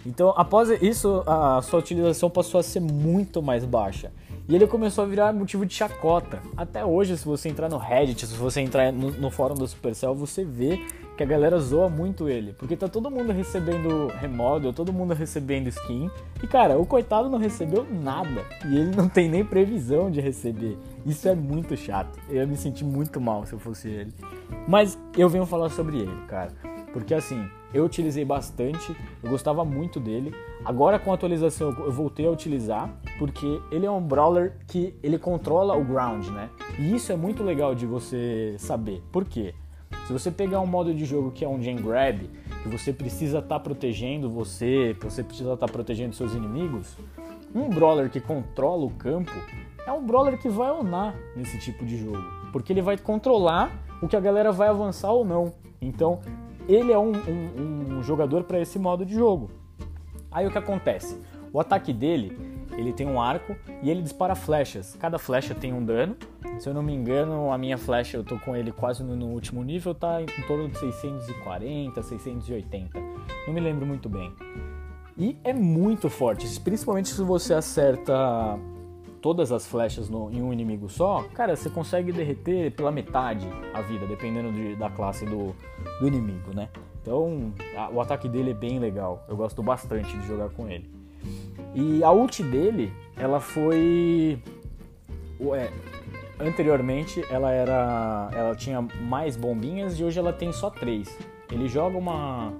Então, 0.06 0.34
após 0.36 0.70
isso, 0.82 1.24
a 1.26 1.62
sua 1.62 1.80
utilização 1.80 2.30
passou 2.30 2.60
a 2.60 2.64
ser 2.64 2.80
muito 2.80 3.42
mais 3.42 3.64
baixa. 3.64 4.12
E 4.48 4.54
ele 4.54 4.68
começou 4.68 5.06
a 5.06 5.08
virar 5.08 5.32
motivo 5.32 5.66
de 5.66 5.74
chacota. 5.74 6.42
Até 6.58 6.84
hoje, 6.84 7.18
se 7.18 7.26
você 7.26 7.48
entrar 7.48 7.70
no 7.70 7.78
Reddit, 7.78 8.28
se 8.28 8.36
você 8.36 8.60
entrar 8.60 8.92
no, 8.92 9.10
no 9.12 9.32
fórum 9.32 9.56
do 9.56 9.66
Supercell, 9.66 10.14
você 10.14 10.44
vê 10.44 10.82
que 11.16 11.24
a 11.24 11.26
galera 11.26 11.58
zoa 11.60 11.88
muito 11.88 12.28
ele. 12.28 12.52
Porque 12.54 12.76
tá 12.76 12.90
todo 12.90 13.10
mundo 13.10 13.32
recebendo 13.32 14.08
remodel, 14.20 14.74
todo 14.74 14.92
mundo 14.92 15.14
recebendo 15.14 15.68
skin. 15.68 16.10
E 16.42 16.48
cara, 16.48 16.78
o 16.78 16.86
coitado 16.86 17.30
não 17.30 17.40
recebeu 17.40 17.86
nada. 17.90 18.44
E 18.66 18.78
ele 18.78 18.94
não 18.94 19.08
tem 19.08 19.30
nem 19.30 19.46
previsão 19.46 20.12
de 20.12 20.20
receber. 20.20 20.78
Isso 21.06 21.26
é 21.30 21.36
muito 21.36 21.78
chato. 21.78 22.20
Eu 22.28 22.38
ia 22.38 22.46
me 22.46 22.58
sentir 22.58 22.84
muito 22.84 23.22
mal 23.22 23.46
se 23.46 23.54
eu 23.54 23.60
fosse 23.60 23.88
ele. 23.88 24.14
Mas 24.68 25.00
eu 25.18 25.30
venho 25.30 25.46
falar 25.46 25.70
sobre 25.70 26.00
ele, 26.00 26.26
cara. 26.28 26.52
Porque 26.92 27.14
assim, 27.14 27.48
eu 27.74 27.86
utilizei 27.86 28.24
bastante, 28.24 28.96
eu 29.22 29.30
gostava 29.30 29.66
muito 29.66 30.00
dele. 30.00 30.34
Agora 30.64 31.00
com 31.00 31.12
a 31.12 31.16
atualização 31.16 31.70
eu 31.80 31.92
voltei 31.92 32.28
a 32.28 32.32
utilizar, 32.32 32.90
porque 33.18 33.62
ele 33.72 33.86
é 33.86 33.92
um 33.92 34.02
brawler 34.02 34.58
que 34.68 34.96
ele 35.02 35.18
controla 35.18 35.76
o 35.76 35.84
ground, 35.84 36.28
né? 36.28 36.50
E 36.78 36.96
isso 36.96 37.12
é 37.12 37.16
muito 37.16 37.44
legal 37.44 37.74
de 37.74 37.86
você 37.86 38.56
saber. 38.58 39.02
Por 39.12 39.26
quê? 39.26 39.54
Se 40.08 40.12
você 40.12 40.32
pegar 40.32 40.60
um 40.60 40.66
modo 40.66 40.94
de 40.94 41.06
jogo 41.06 41.32
que 41.32 41.46
é 41.46 41.48
um 41.48 41.62
gen 41.62 41.78
grab, 41.78 42.30
que 42.62 42.70
você 42.70 42.92
precisa 42.92 43.40
estar 43.40 43.56
tá 43.56 43.60
protegendo 43.60 44.30
você, 44.30 44.96
você 45.02 45.24
precisa 45.24 45.54
estar 45.54 45.68
tá 45.68 45.72
protegendo 45.72 46.14
seus 46.14 46.34
inimigos, 46.34 46.98
um 47.56 47.70
brawler 47.70 48.10
que 48.10 48.20
controla 48.20 48.86
o 48.86 48.90
campo 48.90 49.32
é 49.86 49.92
um 49.92 50.06
brawler 50.06 50.38
que 50.40 50.50
vai 50.50 50.72
onar 50.72 51.16
nesse 51.36 51.58
tipo 51.60 51.86
de 51.86 51.98
jogo, 51.98 52.24
porque 52.52 52.74
ele 52.74 52.82
vai 52.82 52.98
controlar 52.98 53.72
o 54.02 54.08
que 54.08 54.16
a 54.16 54.20
galera 54.20 54.52
vai 54.52 54.70
avançar 54.70 55.12
ou 55.12 55.24
não. 55.24 55.54
Então, 55.82 56.22
ele 56.68 56.92
é 56.92 56.98
um, 56.98 57.12
um, 57.12 57.98
um 57.98 58.04
jogador 58.04 58.44
para 58.44 58.60
esse 58.60 58.78
modo 58.78 59.06
de 59.06 59.14
jogo. 59.14 59.52
Aí 60.32 60.48
o 60.48 60.52
que 60.52 60.58
acontece? 60.58 61.20
O 61.52 61.60
ataque 61.60 61.94
dele, 61.94 62.38
ele 62.78 62.92
tem 62.92 63.08
um 63.08 63.22
arco 63.22 63.56
e 63.82 63.90
ele 63.90 64.02
dispara 64.02 64.36
flechas. 64.36 64.96
Cada 65.00 65.20
flecha 65.20 65.54
tem 65.54 65.74
um 65.74 65.84
dano 65.84 66.18
se 66.60 66.70
eu 66.70 66.74
não 66.74 66.84
me 66.84 66.94
engano, 66.94 67.52
a 67.52 67.58
minha 67.58 67.78
flecha 67.78 68.18
eu 68.18 68.24
tô 68.24 68.38
com 68.38 68.56
ele 68.56 68.72
quase 68.72 69.04
no, 69.04 69.16
no 69.16 69.28
último 69.28 69.64
nível, 69.64 69.94
tá 69.94 70.22
em 70.22 70.48
torno 70.48 70.70
de 70.70 70.78
640, 70.78 72.02
680. 72.02 73.00
Não 73.48 73.54
me 73.54 73.60
lembro 73.60 73.86
muito 73.86 74.08
bem. 74.08 74.34
E 75.18 75.38
é 75.44 75.54
muito 75.54 76.10
forte, 76.10 76.48
principalmente 76.60 77.10
se 77.10 77.22
você 77.22 77.54
acerta 77.54 78.58
todas 79.24 79.54
as 79.54 79.66
flechas 79.66 80.10
no, 80.10 80.30
em 80.30 80.42
um 80.42 80.52
inimigo 80.52 80.90
só, 80.90 81.24
cara, 81.34 81.56
você 81.56 81.70
consegue 81.70 82.12
derreter 82.12 82.72
pela 82.72 82.92
metade 82.92 83.48
a 83.74 83.82
vida, 83.82 84.06
dependendo 84.06 84.52
de, 84.52 84.76
da 84.76 84.90
classe 84.90 85.26
do, 85.26 85.56
do 86.02 86.08
inimigo, 86.08 86.54
né? 86.54 86.68
Então, 87.02 87.54
a, 87.78 87.90
o 87.90 88.02
ataque 88.02 88.28
dele 88.28 88.52
é 88.52 88.54
bem 88.54 88.80
legal. 88.80 89.26
Eu 89.30 89.38
gosto 89.38 89.64
bastante 89.64 90.16
de 90.18 90.28
jogar 90.28 90.50
com 90.50 90.68
ele. 90.68 90.92
E 91.74 92.04
a 92.04 92.12
ult 92.12 92.44
dele, 92.44 92.92
ela 93.16 93.40
foi. 93.40 94.38
É, 95.54 95.72
anteriormente 96.40 97.24
ela 97.30 97.52
era 97.52 98.30
ela 98.34 98.56
tinha 98.56 98.82
mais 98.82 99.38
bombinhas 99.38 99.98
e 100.00 100.04
hoje 100.04 100.20
ela 100.20 100.34
tem 100.34 100.52
só 100.52 100.70
três. 100.70 101.18
Ele 101.50 101.70
joga 101.70 101.98
uma 101.98 102.52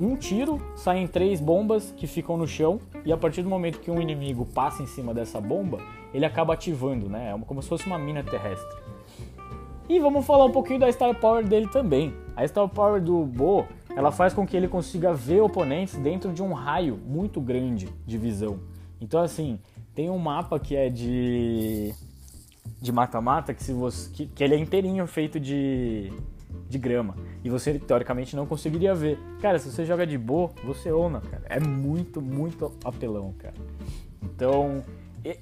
um 0.00 0.16
tiro, 0.16 0.58
saem 0.74 1.06
três 1.06 1.40
bombas 1.40 1.92
que 1.96 2.06
ficam 2.06 2.36
no 2.38 2.46
chão 2.46 2.80
e 3.08 3.12
a 3.12 3.16
partir 3.16 3.40
do 3.40 3.48
momento 3.48 3.80
que 3.80 3.90
um 3.90 4.02
inimigo 4.02 4.44
passa 4.44 4.82
em 4.82 4.86
cima 4.86 5.14
dessa 5.14 5.40
bomba, 5.40 5.78
ele 6.12 6.26
acaba 6.26 6.52
ativando, 6.52 7.08
né? 7.08 7.34
É 7.34 7.44
como 7.46 7.62
se 7.62 7.66
fosse 7.70 7.86
uma 7.86 7.98
mina 7.98 8.22
terrestre. 8.22 8.76
E 9.88 9.98
vamos 9.98 10.26
falar 10.26 10.44
um 10.44 10.52
pouquinho 10.52 10.78
da 10.78 10.92
Star 10.92 11.18
Power 11.18 11.42
dele 11.42 11.66
também. 11.68 12.12
A 12.36 12.46
Star 12.46 12.68
Power 12.68 13.00
do 13.00 13.24
Bo, 13.24 13.64
ela 13.96 14.12
faz 14.12 14.34
com 14.34 14.46
que 14.46 14.54
ele 14.54 14.68
consiga 14.68 15.14
ver 15.14 15.40
oponentes 15.40 15.96
dentro 15.96 16.34
de 16.34 16.42
um 16.42 16.52
raio 16.52 16.98
muito 16.98 17.40
grande 17.40 17.88
de 18.04 18.18
visão. 18.18 18.60
Então 19.00 19.22
assim, 19.22 19.58
tem 19.94 20.10
um 20.10 20.18
mapa 20.18 20.60
que 20.60 20.76
é 20.76 20.90
de 20.90 21.94
de 22.82 22.92
mata-mata 22.92 23.54
que, 23.54 23.64
se 23.64 23.72
você, 23.72 24.10
que, 24.10 24.26
que 24.26 24.44
ele 24.44 24.54
é 24.54 24.58
inteirinho 24.58 25.06
feito 25.06 25.40
de, 25.40 26.12
de 26.68 26.78
grama. 26.78 27.16
E 27.42 27.50
você, 27.50 27.78
teoricamente, 27.78 28.36
não 28.36 28.46
conseguiria 28.46 28.94
ver. 28.94 29.18
Cara, 29.40 29.58
se 29.58 29.70
você 29.70 29.84
joga 29.84 30.06
de 30.06 30.18
boa, 30.18 30.50
você 30.64 30.92
ona, 30.92 31.20
cara. 31.20 31.44
É 31.48 31.60
muito, 31.60 32.20
muito 32.20 32.72
apelão, 32.84 33.34
cara. 33.38 33.54
Então, 34.22 34.82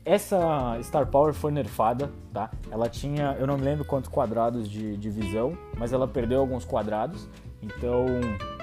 essa 0.04 0.78
Star 0.82 1.06
Power 1.06 1.34
foi 1.34 1.50
nerfada, 1.50 2.10
tá? 2.32 2.50
Ela 2.70 2.88
tinha, 2.88 3.36
eu 3.38 3.46
não 3.46 3.56
me 3.56 3.64
lembro 3.64 3.84
quantos 3.84 4.08
quadrados 4.08 4.68
de, 4.68 4.96
de 4.96 5.10
visão, 5.10 5.56
mas 5.76 5.92
ela 5.92 6.06
perdeu 6.06 6.40
alguns 6.40 6.64
quadrados. 6.64 7.28
Então, 7.62 8.06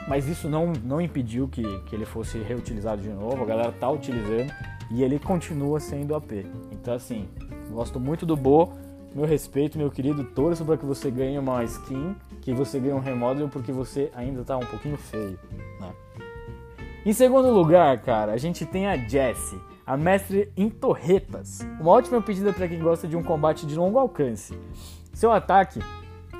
mas 0.07 0.27
isso 0.27 0.47
não, 0.49 0.73
não 0.83 1.01
impediu 1.01 1.47
que, 1.47 1.63
que 1.81 1.95
ele 1.95 2.05
fosse 2.05 2.37
reutilizado 2.37 3.01
de 3.01 3.09
novo. 3.09 3.43
A 3.43 3.45
galera 3.45 3.71
tá 3.71 3.89
utilizando 3.89 4.53
e 4.91 5.03
ele 5.03 5.19
continua 5.19 5.79
sendo 5.79 6.15
AP. 6.15 6.31
Então, 6.71 6.93
assim, 6.93 7.27
Gosto 7.73 7.99
muito 7.99 8.25
do 8.25 8.35
Bo. 8.35 8.71
Meu 9.15 9.25
respeito, 9.25 9.77
meu 9.77 9.89
querido. 9.89 10.23
Torço 10.23 10.63
para 10.63 10.77
que 10.77 10.85
você 10.85 11.09
ganhe 11.09 11.37
uma 11.37 11.63
skin, 11.63 12.15
que 12.43 12.53
você 12.53 12.77
ganhe 12.79 12.93
um 12.93 12.99
remodel, 12.99 13.47
porque 13.47 13.71
você 13.71 14.11
ainda 14.13 14.43
tá 14.43 14.57
um 14.57 14.65
pouquinho 14.65 14.97
feio. 14.97 15.39
Né? 15.79 15.93
Em 17.05 17.13
segundo 17.13 17.49
lugar, 17.49 18.01
cara, 18.01 18.33
a 18.33 18.37
gente 18.37 18.65
tem 18.65 18.85
a 18.85 18.97
Jessie, 18.97 19.59
a 19.85 19.95
mestre 19.95 20.51
em 20.55 20.69
torretas. 20.69 21.59
Uma 21.79 21.91
ótima 21.91 22.21
pedida 22.21 22.51
para 22.51 22.67
quem 22.67 22.79
gosta 22.79 23.07
de 23.07 23.15
um 23.15 23.23
combate 23.23 23.65
de 23.65 23.75
longo 23.75 23.97
alcance. 23.97 24.57
Seu 25.13 25.31
ataque 25.31 25.79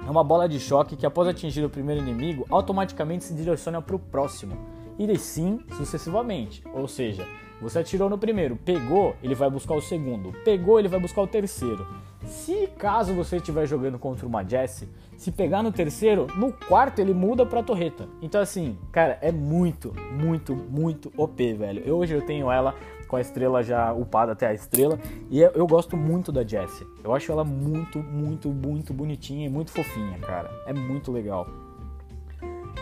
é 0.05 0.11
uma 0.11 0.23
bola 0.23 0.47
de 0.49 0.59
choque 0.59 0.97
que, 0.97 1.05
após 1.05 1.27
atingir 1.27 1.63
o 1.63 1.69
primeiro 1.69 2.01
inimigo, 2.01 2.45
automaticamente 2.49 3.23
se 3.23 3.33
direciona 3.33 3.81
para 3.81 3.95
o 3.95 3.99
próximo. 3.99 4.57
E 4.99 5.09
assim 5.09 5.61
sucessivamente. 5.77 6.61
Ou 6.73 6.87
seja, 6.87 7.25
você 7.61 7.79
atirou 7.79 8.09
no 8.09 8.17
primeiro, 8.17 8.57
pegou, 8.57 9.15
ele 9.23 9.33
vai 9.33 9.49
buscar 9.49 9.75
o 9.75 9.81
segundo. 9.81 10.33
Pegou, 10.43 10.79
ele 10.79 10.89
vai 10.89 10.99
buscar 10.99 11.21
o 11.21 11.27
terceiro. 11.27 11.87
Se 12.25 12.67
caso 12.77 13.13
você 13.13 13.37
estiver 13.37 13.65
jogando 13.65 13.97
contra 13.97 14.27
uma 14.27 14.43
Jessie, 14.43 14.89
se 15.23 15.31
pegar 15.31 15.63
no 15.63 15.71
terceiro, 15.71 16.27
no 16.35 16.51
quarto 16.51 16.99
ele 16.99 17.13
muda 17.13 17.45
pra 17.45 17.63
torreta. 17.63 18.07
Então 18.21 18.41
assim, 18.41 18.77
cara, 18.91 19.17
é 19.21 19.31
muito, 19.31 19.93
muito, 20.11 20.53
muito 20.53 21.11
OP, 21.15 21.53
velho. 21.53 21.81
Eu, 21.85 21.97
hoje 21.97 22.13
eu 22.13 22.21
tenho 22.21 22.51
ela 22.51 22.75
com 23.07 23.15
a 23.15 23.21
estrela 23.21 23.63
já 23.63 23.93
upada 23.93 24.33
até 24.33 24.47
a 24.47 24.53
estrela 24.53 24.99
e 25.29 25.39
eu, 25.39 25.65
gosto 25.65 25.95
muito 25.95 26.31
da 26.31 26.43
Jessie. 26.43 26.85
Eu 27.03 27.13
acho 27.13 27.31
ela 27.31 27.43
muito, 27.43 27.99
muito, 27.99 28.49
muito 28.49 28.93
bonitinha 28.93 29.45
e 29.45 29.49
muito 29.49 29.71
fofinha, 29.71 30.17
cara. 30.19 30.51
É 30.65 30.73
muito 30.73 31.11
legal. 31.11 31.47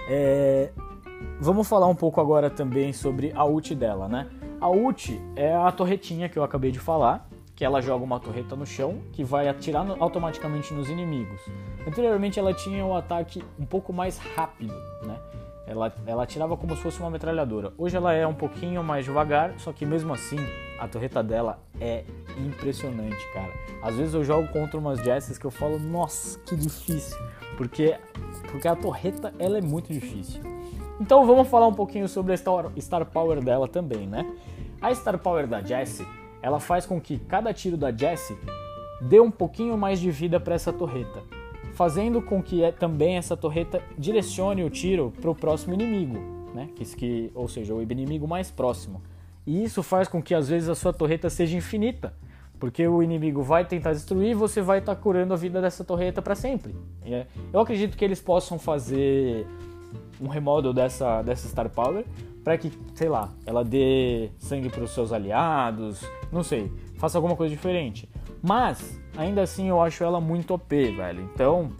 É... 0.10 0.72
Vamos 1.40 1.68
falar 1.68 1.88
um 1.88 1.96
pouco 1.96 2.20
agora 2.20 2.50
também 2.50 2.92
sobre 2.92 3.32
a 3.36 3.46
ult 3.46 3.76
dela, 3.76 4.08
né? 4.08 4.28
A 4.60 4.70
ult 4.70 5.22
é 5.36 5.54
a 5.54 5.72
torretinha 5.72 6.28
que 6.28 6.40
eu 6.40 6.44
acabei 6.44 6.72
de 6.72 6.80
falar, 6.80 7.30
que 7.62 7.65
ela 7.65 7.80
joga 7.80 8.04
uma 8.04 8.19
torreta 8.19 8.56
no 8.56 8.65
chão 8.65 9.04
que 9.12 9.24
vai 9.24 9.47
atirar 9.47 9.86
automaticamente 10.00 10.74
nos 10.74 10.89
inimigos. 10.89 11.39
Anteriormente 11.88 12.39
ela 12.39 12.56
tinha 12.56 12.84
o 12.84 12.95
ataque 12.95 13.43
um 13.60 13.67
pouco 13.67 13.93
mais 13.93 14.17
rápido, 14.17 14.74
né? 15.04 15.19
Ela, 15.67 15.93
ela 16.08 16.24
atirava 16.24 16.58
como 16.58 16.76
se 16.76 16.82
fosse 16.82 17.00
uma 17.00 17.12
metralhadora. 17.12 17.71
Hoje 17.78 17.95
ela 17.95 18.13
é 18.13 18.26
um 18.26 18.34
pouquinho 18.34 18.84
mais 18.84 19.06
devagar, 19.06 19.54
só 19.60 19.71
que 19.71 19.86
mesmo 19.86 20.12
assim 20.12 20.39
a 20.80 20.88
torreta 20.88 21.21
dela 21.21 21.60
é 21.80 22.04
impressionante, 22.36 23.24
cara. 23.32 23.54
Às 23.84 23.95
vezes 23.95 24.15
eu 24.15 24.24
jogo 24.24 24.47
contra 24.47 24.80
umas 24.80 24.97
Jesses 24.97 25.38
que 25.38 25.45
eu 25.45 25.52
falo, 25.52 25.78
nossa, 25.78 26.39
que 26.39 26.56
difícil, 26.56 27.15
porque 27.58 27.95
porque 28.50 28.67
a 28.67 28.76
torreta 28.76 29.36
ela 29.38 29.60
é 29.60 29.62
muito 29.62 29.93
difícil. 29.93 30.41
Então 31.00 31.28
vamos 31.28 31.47
falar 31.47 31.67
um 31.67 31.76
pouquinho 31.76 32.08
sobre 32.08 32.34
a 32.34 32.38
Star, 32.38 32.71
Star 32.80 33.06
Power 33.06 33.39
dela 33.39 33.67
também, 33.67 34.08
né? 34.08 34.26
A 34.82 34.91
Star 34.95 35.19
Power 35.19 35.45
da 35.45 35.62
Jessie, 35.62 36.08
ela 36.42 36.60
faz 36.60 36.86
com 36.86 37.00
que 37.00 37.20
cada 37.20 37.54
tiro 37.54 37.78
da 37.78 37.92
Jessie 37.92 38.38
dê 39.02 39.20
um 39.20 39.32
pouquinho 39.32 39.78
mais 39.78 40.00
de 40.00 40.12
vida 40.12 40.40
para 40.40 40.56
essa 40.56 40.72
torreta, 40.72 41.24
fazendo 41.74 42.22
com 42.22 42.42
que 42.42 42.64
é, 42.64 42.72
também 42.72 43.18
essa 43.18 43.36
torreta 43.36 43.82
direcione 43.98 44.64
o 44.64 44.70
tiro 44.70 45.14
para 45.20 45.30
o 45.30 45.36
próximo 45.36 45.74
inimigo, 45.74 46.20
né? 46.54 46.70
Que, 46.76 47.32
ou 47.34 47.48
seja, 47.48 47.74
o 47.74 47.82
inimigo 47.82 48.28
mais 48.28 48.52
próximo. 48.52 49.02
E 49.46 49.64
isso 49.64 49.82
faz 49.82 50.08
com 50.08 50.22
que 50.22 50.36
às 50.36 50.50
vezes 50.50 50.70
a 50.70 50.76
sua 50.76 50.94
torreta 50.94 51.30
seja 51.30 51.58
infinita, 51.58 52.14
porque 52.60 52.88
o 52.88 53.02
inimigo 53.02 53.42
vai 53.42 53.66
tentar 53.66 53.94
destruir 53.94 54.32
e 54.32 54.34
você 54.36 54.62
vai 54.62 54.80
estar 54.80 54.96
tá 54.96 55.02
curando 55.02 55.34
a 55.34 55.38
vida 55.38 55.60
dessa 55.60 55.84
torreta 55.84 56.22
para 56.22 56.36
sempre. 56.36 56.76
É, 57.04 57.26
eu 57.52 57.60
acredito 57.60 57.98
que 57.98 58.06
eles 58.06 58.22
possam 58.22 58.60
fazer 58.60 59.48
um 60.22 60.28
remodel 60.28 60.72
dessa, 60.72 61.24
dessa 61.24 61.48
Star 61.48 61.70
Power 61.70 62.06
para 62.44 62.58
que, 62.58 62.72
sei 62.96 63.10
lá, 63.10 63.30
ela 63.46 63.64
dê 63.64 64.30
sangue 64.38 64.70
para 64.70 64.84
os 64.84 64.92
seus 64.92 65.14
aliados, 65.14 66.02
não 66.32 66.44
sei, 66.44 66.72
faça 66.98 67.18
alguma 67.18 67.36
coisa 67.36 67.54
diferente. 67.54 68.10
Mas, 68.42 69.00
ainda 69.16 69.44
assim, 69.44 69.70
eu 69.70 69.82
acho 69.82 70.04
ela 70.04 70.20
muito 70.20 70.54
OP, 70.54 70.92
velho. 70.92 71.30
Então, 71.34 71.72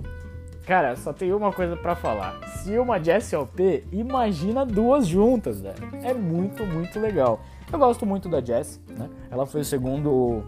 cara, 0.66 0.96
só 0.96 1.12
tem 1.12 1.34
uma 1.34 1.52
coisa 1.52 1.76
para 1.76 1.96
falar. 1.96 2.40
Se 2.60 2.78
uma 2.78 3.04
Jessie 3.04 3.36
é 3.36 3.40
OP, 3.40 3.84
imagina 3.92 4.66
duas 4.66 5.08
juntas, 5.08 5.62
velho. 5.62 5.90
É 6.04 6.14
muito, 6.14 6.64
muito 6.66 7.00
legal. 7.00 7.40
Eu 7.72 7.80
gosto 7.80 8.06
muito 8.06 8.30
da 8.30 8.42
Jessie, 8.42 8.80
né? 8.90 9.10
Ela 9.32 9.46
foi 9.46 9.62
o 9.62 9.66
segundo 9.66 10.44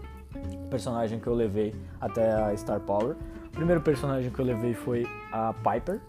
personagem 0.70 1.18
que 1.18 1.26
eu 1.26 1.34
levei 1.34 1.74
até 2.00 2.30
a 2.32 2.56
Star 2.56 2.80
Power. 2.80 3.16
O 3.46 3.50
primeiro 3.50 3.80
personagem 3.80 4.30
que 4.30 4.38
eu 4.38 4.44
levei 4.44 4.74
foi 4.74 5.06
a 5.32 5.52
Piper. 5.52 6.00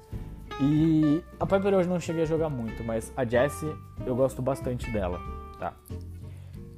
E 0.60 1.22
a 1.40 1.46
Piper 1.46 1.74
hoje 1.74 1.90
não 1.90 2.00
cheguei 2.00 2.24
a 2.24 2.26
jogar 2.26 2.50
muito, 2.50 2.84
mas 2.84 3.12
a 3.16 3.26
Jessie 3.26 3.74
eu 4.06 4.16
gosto 4.16 4.42
bastante 4.42 4.90
dela, 4.90 5.20
tá? 5.60 5.74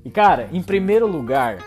E 0.04 0.10
cara, 0.10 0.50
em 0.52 0.64
primeiro 0.64 1.06
lugar, 1.06 1.58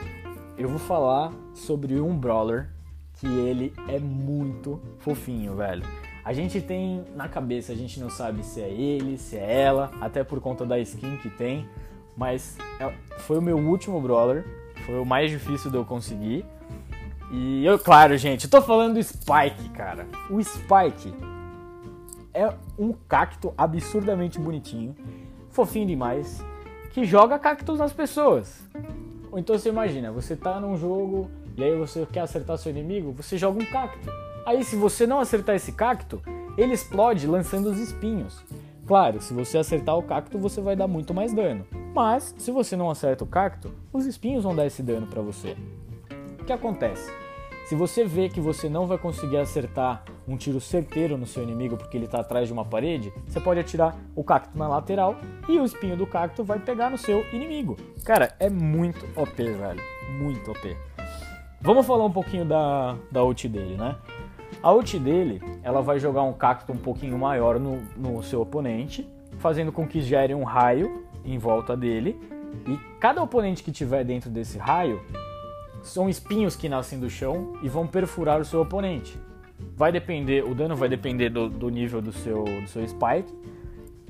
eu 0.59 0.69
vou 0.69 0.79
falar 0.79 1.33
sobre 1.55 2.01
um 2.01 2.17
brawler 2.17 2.69
que 3.15 3.27
ele 3.27 3.73
é 3.87 3.99
muito 3.99 4.81
fofinho, 4.99 5.55
velho. 5.55 5.85
A 6.25 6.33
gente 6.33 6.61
tem 6.61 7.05
na 7.15 7.29
cabeça, 7.29 7.73
a 7.73 7.77
gente 7.77 8.01
não 8.01 8.11
sabe 8.11 8.43
se 8.43 8.61
é 8.61 8.69
ele, 8.69 9.17
se 9.17 9.37
é 9.37 9.63
ela, 9.63 9.91
até 10.01 10.25
por 10.25 10.41
conta 10.41 10.67
da 10.67 10.79
skin 10.79 11.17
que 11.19 11.31
tem, 11.31 11.69
mas 12.17 12.59
é, 12.79 12.93
foi 13.19 13.39
o 13.39 13.43
meu 13.43 13.57
último 13.59 14.01
brawler, 14.01 14.45
foi 14.85 14.99
o 14.99 15.05
mais 15.05 15.31
difícil 15.31 15.71
de 15.71 15.77
eu 15.77 15.85
conseguir. 15.85 16.45
E 17.33 17.65
eu, 17.65 17.79
claro, 17.79 18.17
gente, 18.19 18.45
eu 18.45 18.51
tô 18.51 18.61
falando 18.61 18.95
do 18.95 19.03
Spike, 19.03 19.69
cara. 19.71 20.07
O 20.29 20.43
Spike 20.43 21.15
é 22.41 22.55
um 22.79 22.93
cacto 22.93 23.53
absurdamente 23.57 24.39
bonitinho, 24.39 24.97
fofinho 25.51 25.87
demais, 25.87 26.43
que 26.93 27.05
joga 27.05 27.39
cactos 27.39 27.79
nas 27.79 27.93
pessoas. 27.93 28.67
Ou 29.31 29.39
então 29.39 29.59
você 29.59 29.69
imagina, 29.69 30.11
você 30.11 30.35
tá 30.35 30.59
num 30.59 30.77
jogo 30.77 31.31
e 31.57 31.63
aí 31.63 31.77
você 31.77 32.07
quer 32.11 32.21
acertar 32.21 32.57
seu 32.57 32.71
inimigo, 32.71 33.13
você 33.13 33.37
joga 33.37 33.63
um 33.63 33.67
cacto. 33.67 34.11
Aí 34.47 34.65
se 34.65 34.75
você 34.75 35.07
não 35.07 35.21
acertar 35.21 35.55
esse 35.55 35.73
cacto, 35.73 36.23
ele 36.57 36.73
explode 36.73 37.27
lançando 37.27 37.71
os 37.71 37.79
espinhos. 37.79 38.43
Claro, 38.87 39.21
se 39.21 39.35
você 39.35 39.59
acertar 39.59 39.97
o 39.97 40.03
cacto, 40.03 40.39
você 40.39 40.63
vai 40.63 40.75
dar 40.75 40.89
muito 40.89 41.13
mais 41.13 41.33
dano. 41.35 41.67
Mas 41.95 42.35
se 42.39 42.51
você 42.51 42.75
não 42.75 42.91
acerta 42.91 43.23
o 43.23 43.27
cacto, 43.27 43.71
os 43.93 44.07
espinhos 44.07 44.45
vão 44.45 44.57
dar 44.57 44.67
esse 44.67 44.83
dano 44.83 45.07
para 45.07 45.21
você. 45.21 45.57
O 46.41 46.45
que 46.45 46.53
acontece? 46.53 47.20
Se 47.71 47.77
você 47.77 48.05
vê 48.05 48.29
que 48.29 48.41
você 48.41 48.69
não 48.69 48.85
vai 48.85 48.99
conseguir 48.99 49.37
acertar 49.37 50.03
um 50.27 50.37
tiro 50.37 50.61
certeiro 50.61 51.17
no 51.17 51.25
seu 51.25 51.41
inimigo 51.45 51.77
porque 51.77 51.97
ele 51.97 52.07
está 52.07 52.19
atrás 52.19 52.49
de 52.49 52.53
uma 52.53 52.65
parede, 52.65 53.13
você 53.25 53.39
pode 53.39 53.61
atirar 53.61 53.97
o 54.17 54.25
cacto 54.25 54.59
na 54.59 54.67
lateral 54.67 55.15
e 55.49 55.57
o 55.57 55.65
espinho 55.65 55.97
do 55.97 56.05
cacto 56.05 56.43
vai 56.43 56.59
pegar 56.59 56.91
no 56.91 56.99
seu 56.99 57.25
inimigo. 57.33 57.77
Cara, 58.05 58.35
é 58.41 58.51
muito 58.51 59.07
OP, 59.15 59.37
velho. 59.37 59.81
Muito 60.19 60.51
OP. 60.51 60.77
Vamos 61.61 61.87
falar 61.87 62.05
um 62.07 62.11
pouquinho 62.11 62.45
da, 62.45 62.97
da 63.09 63.23
ult 63.23 63.49
dele, 63.49 63.77
né? 63.77 63.95
A 64.61 64.73
ult 64.73 64.99
dele, 64.99 65.41
ela 65.63 65.81
vai 65.81 66.01
jogar 66.01 66.25
um 66.25 66.33
cacto 66.33 66.73
um 66.73 66.77
pouquinho 66.77 67.17
maior 67.17 67.61
no, 67.61 67.81
no 67.97 68.21
seu 68.21 68.41
oponente, 68.41 69.09
fazendo 69.39 69.71
com 69.71 69.87
que 69.87 70.01
gere 70.01 70.35
um 70.35 70.43
raio 70.43 71.05
em 71.25 71.39
volta 71.39 71.77
dele. 71.77 72.21
E 72.67 72.77
cada 72.99 73.23
oponente 73.23 73.63
que 73.63 73.71
tiver 73.71 74.03
dentro 74.03 74.29
desse 74.29 74.59
raio 74.59 75.01
são 75.83 76.09
espinhos 76.09 76.57
que 76.57 76.69
nascem 76.69 76.99
do 76.99 77.09
chão 77.09 77.55
e 77.63 77.69
vão 77.69 77.87
perfurar 77.87 78.41
o 78.41 78.45
seu 78.45 78.61
oponente. 78.61 79.19
Vai 79.77 79.93
depender, 79.93 80.45
o 80.45 80.55
dano 80.55 80.77
vai 80.77 80.89
depender 80.89 81.31
do, 81.31 81.49
do 81.49 81.69
nível 81.69 82.01
do 82.01 82.13
seu, 82.13 82.45
do 82.45 82.69
seu 82.69 82.87
spike. 82.87 83.33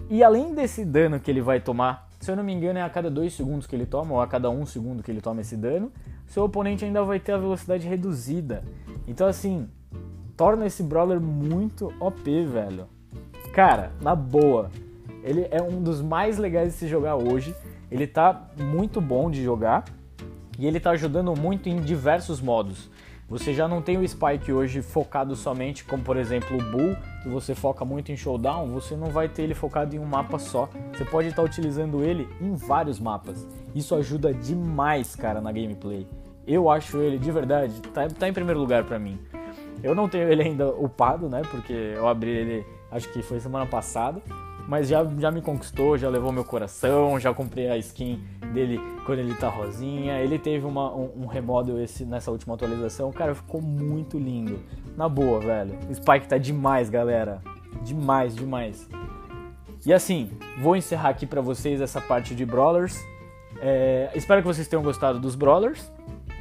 E 0.08 0.22
além 0.22 0.54
desse 0.54 0.84
dano 0.84 1.20
que 1.20 1.30
ele 1.30 1.40
vai 1.40 1.60
tomar, 1.60 2.08
se 2.18 2.30
eu 2.30 2.36
não 2.36 2.42
me 2.42 2.52
engano 2.52 2.78
é 2.78 2.82
a 2.82 2.90
cada 2.90 3.10
2 3.10 3.32
segundos 3.32 3.66
que 3.66 3.74
ele 3.74 3.86
toma, 3.86 4.14
ou 4.14 4.20
a 4.20 4.26
cada 4.26 4.50
1 4.50 4.60
um 4.60 4.66
segundo 4.66 5.02
que 5.02 5.10
ele 5.10 5.20
toma 5.20 5.40
esse 5.40 5.56
dano, 5.56 5.92
seu 6.26 6.44
oponente 6.44 6.84
ainda 6.84 7.02
vai 7.02 7.20
ter 7.20 7.32
a 7.32 7.38
velocidade 7.38 7.86
reduzida. 7.86 8.62
Então 9.06 9.26
assim, 9.26 9.68
torna 10.36 10.66
esse 10.66 10.82
brawler 10.82 11.20
muito 11.20 11.92
OP, 12.00 12.44
velho. 12.46 12.88
Cara, 13.52 13.92
na 14.00 14.14
boa, 14.14 14.70
ele 15.22 15.46
é 15.50 15.62
um 15.62 15.82
dos 15.82 16.00
mais 16.00 16.38
legais 16.38 16.72
de 16.72 16.78
se 16.78 16.88
jogar 16.88 17.16
hoje. 17.16 17.54
Ele 17.90 18.06
tá 18.06 18.48
muito 18.58 19.00
bom 19.00 19.30
de 19.30 19.42
jogar. 19.42 19.84
E 20.60 20.66
ele 20.66 20.76
está 20.76 20.90
ajudando 20.90 21.34
muito 21.34 21.70
em 21.70 21.80
diversos 21.80 22.38
modos. 22.38 22.90
Você 23.26 23.54
já 23.54 23.66
não 23.66 23.80
tem 23.80 23.96
o 23.96 24.06
Spike 24.06 24.52
hoje 24.52 24.82
focado 24.82 25.34
somente, 25.34 25.82
como 25.84 26.02
por 26.02 26.18
exemplo 26.18 26.54
o 26.54 26.70
Bull, 26.70 26.96
que 27.22 27.30
você 27.30 27.54
foca 27.54 27.82
muito 27.82 28.12
em 28.12 28.16
showdown, 28.16 28.66
você 28.66 28.94
não 28.94 29.06
vai 29.06 29.26
ter 29.26 29.44
ele 29.44 29.54
focado 29.54 29.96
em 29.96 29.98
um 29.98 30.04
mapa 30.04 30.38
só. 30.38 30.68
Você 30.92 31.02
pode 31.02 31.28
estar 31.28 31.40
tá 31.40 31.48
utilizando 31.48 32.04
ele 32.04 32.28
em 32.42 32.54
vários 32.54 33.00
mapas. 33.00 33.48
Isso 33.74 33.94
ajuda 33.94 34.34
demais, 34.34 35.16
cara, 35.16 35.40
na 35.40 35.50
gameplay. 35.50 36.06
Eu 36.46 36.68
acho 36.68 36.98
ele 36.98 37.16
de 37.16 37.32
verdade, 37.32 37.80
tá, 37.94 38.06
tá 38.08 38.28
em 38.28 38.32
primeiro 38.34 38.60
lugar 38.60 38.84
para 38.84 38.98
mim. 38.98 39.18
Eu 39.82 39.94
não 39.94 40.10
tenho 40.10 40.30
ele 40.30 40.42
ainda 40.42 40.68
upado, 40.68 41.26
né? 41.26 41.40
Porque 41.50 41.72
eu 41.72 42.06
abri 42.06 42.32
ele, 42.32 42.66
acho 42.90 43.10
que 43.10 43.22
foi 43.22 43.40
semana 43.40 43.64
passada 43.64 44.20
mas 44.70 44.86
já, 44.86 45.04
já 45.18 45.32
me 45.32 45.42
conquistou, 45.42 45.98
já 45.98 46.08
levou 46.08 46.30
meu 46.30 46.44
coração, 46.44 47.18
já 47.18 47.34
comprei 47.34 47.68
a 47.68 47.76
skin 47.76 48.22
dele 48.54 48.80
quando 49.04 49.18
ele 49.18 49.34
tá 49.34 49.48
rosinha. 49.48 50.20
Ele 50.20 50.38
teve 50.38 50.64
uma, 50.64 50.94
um, 50.94 51.22
um 51.22 51.26
remodel 51.26 51.82
esse, 51.82 52.04
nessa 52.04 52.30
última 52.30 52.54
atualização, 52.54 53.10
cara, 53.10 53.34
ficou 53.34 53.60
muito 53.60 54.16
lindo. 54.16 54.60
Na 54.96 55.08
boa, 55.08 55.40
velho. 55.40 55.76
O 55.90 55.92
Spike 55.92 56.28
tá 56.28 56.38
demais, 56.38 56.88
galera. 56.88 57.42
Demais, 57.82 58.36
demais. 58.36 58.88
E 59.84 59.92
assim, 59.92 60.30
vou 60.60 60.76
encerrar 60.76 61.08
aqui 61.08 61.26
para 61.26 61.40
vocês 61.40 61.80
essa 61.80 62.00
parte 62.00 62.32
de 62.32 62.46
Brawlers. 62.46 62.96
É, 63.60 64.12
espero 64.14 64.40
que 64.40 64.46
vocês 64.46 64.68
tenham 64.68 64.84
gostado 64.84 65.18
dos 65.18 65.34
Brawlers. 65.34 65.90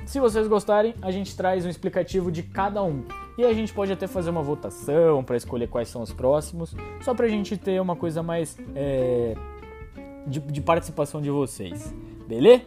Se 0.06 0.20
vocês 0.20 0.48
gostarem, 0.48 0.94
a 1.02 1.10
gente 1.10 1.36
traz 1.36 1.66
um 1.66 1.70
explicativo 1.70 2.32
de 2.32 2.44
cada 2.44 2.84
um. 2.84 3.06
E 3.40 3.46
a 3.46 3.54
gente 3.54 3.72
pode 3.74 3.90
até 3.90 4.06
fazer 4.06 4.30
uma 4.32 4.42
votação 4.42 5.24
para 5.24 5.38
escolher 5.38 5.70
quais 5.70 5.88
são 5.88 6.02
os 6.02 6.12
próximos, 6.12 6.76
só 7.00 7.16
para 7.16 7.26
a 7.26 7.30
gente 7.30 7.56
ter 7.56 7.80
uma 7.80 7.96
coisa 7.96 8.22
mais 8.22 8.58
é, 8.76 9.34
de, 10.28 10.42
de 10.42 10.60
participação 10.60 11.22
de 11.22 11.30
vocês. 11.30 11.96
Beleza? 12.28 12.64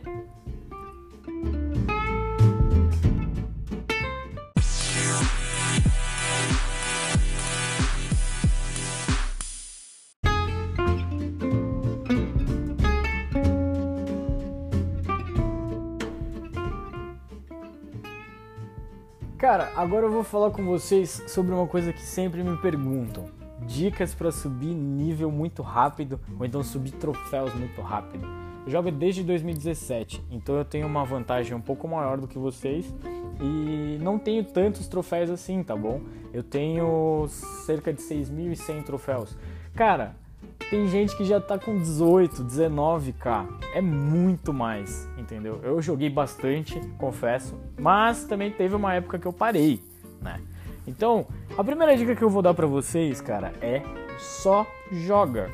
Cara, 19.53 19.71
agora 19.77 20.07
eu 20.07 20.11
vou 20.11 20.25
falar 20.25 20.51
com 20.51 20.65
vocês 20.65 21.25
sobre 21.29 21.53
uma 21.53 21.67
coisa 21.67 21.93
que 21.93 22.01
sempre 22.01 22.43
me 22.43 22.57
perguntam. 22.57 23.27
Dicas 23.67 24.15
para 24.15 24.33
subir 24.33 24.75
nível 24.75 25.31
muito 25.31 25.61
rápido 25.61 26.19
ou 26.41 26.47
então 26.47 26.63
subir 26.63 26.93
troféus 26.93 27.53
muito 27.53 27.83
rápido. 27.83 28.27
Eu 28.65 28.73
jogo 28.73 28.91
desde 28.91 29.23
2017, 29.23 30.25
então 30.31 30.57
eu 30.57 30.65
tenho 30.65 30.87
uma 30.87 31.05
vantagem 31.05 31.55
um 31.55 31.61
pouco 31.61 31.87
maior 31.87 32.17
do 32.17 32.27
que 32.27 32.39
vocês 32.39 32.95
e 33.43 33.99
não 34.01 34.19
tenho 34.19 34.43
tantos 34.43 34.89
troféus 34.89 35.29
assim, 35.29 35.63
tá 35.63 35.77
bom? 35.77 36.01
Eu 36.33 36.43
tenho 36.43 37.27
cerca 37.67 37.93
de 37.93 38.01
6.100 38.01 38.85
troféus. 38.85 39.37
Cara, 39.75 40.17
Tem 40.73 40.89
gente 40.89 41.15
que 41.15 41.23
já 41.23 41.39
tá 41.39 41.59
com 41.59 41.77
18, 41.77 42.45
19k. 42.45 43.47
É 43.75 43.83
muito 43.83 44.55
mais, 44.55 45.07
entendeu? 45.19 45.61
Eu 45.63 45.83
joguei 45.83 46.09
bastante, 46.09 46.81
confesso, 46.97 47.61
mas 47.79 48.25
também 48.25 48.51
teve 48.51 48.75
uma 48.75 48.95
época 48.95 49.19
que 49.19 49.27
eu 49.27 49.35
parei, 49.35 49.83
né? 50.23 50.41
Então, 50.87 51.27
a 51.59 51.63
primeira 51.63 51.95
dica 51.95 52.17
que 52.17 52.25
eu 52.25 52.31
vou 52.31 52.41
dar 52.41 52.55
para 52.55 52.67
vocês, 52.67 53.21
cara, 53.21 53.53
é 53.61 53.83
só 54.19 54.67
joga, 54.91 55.51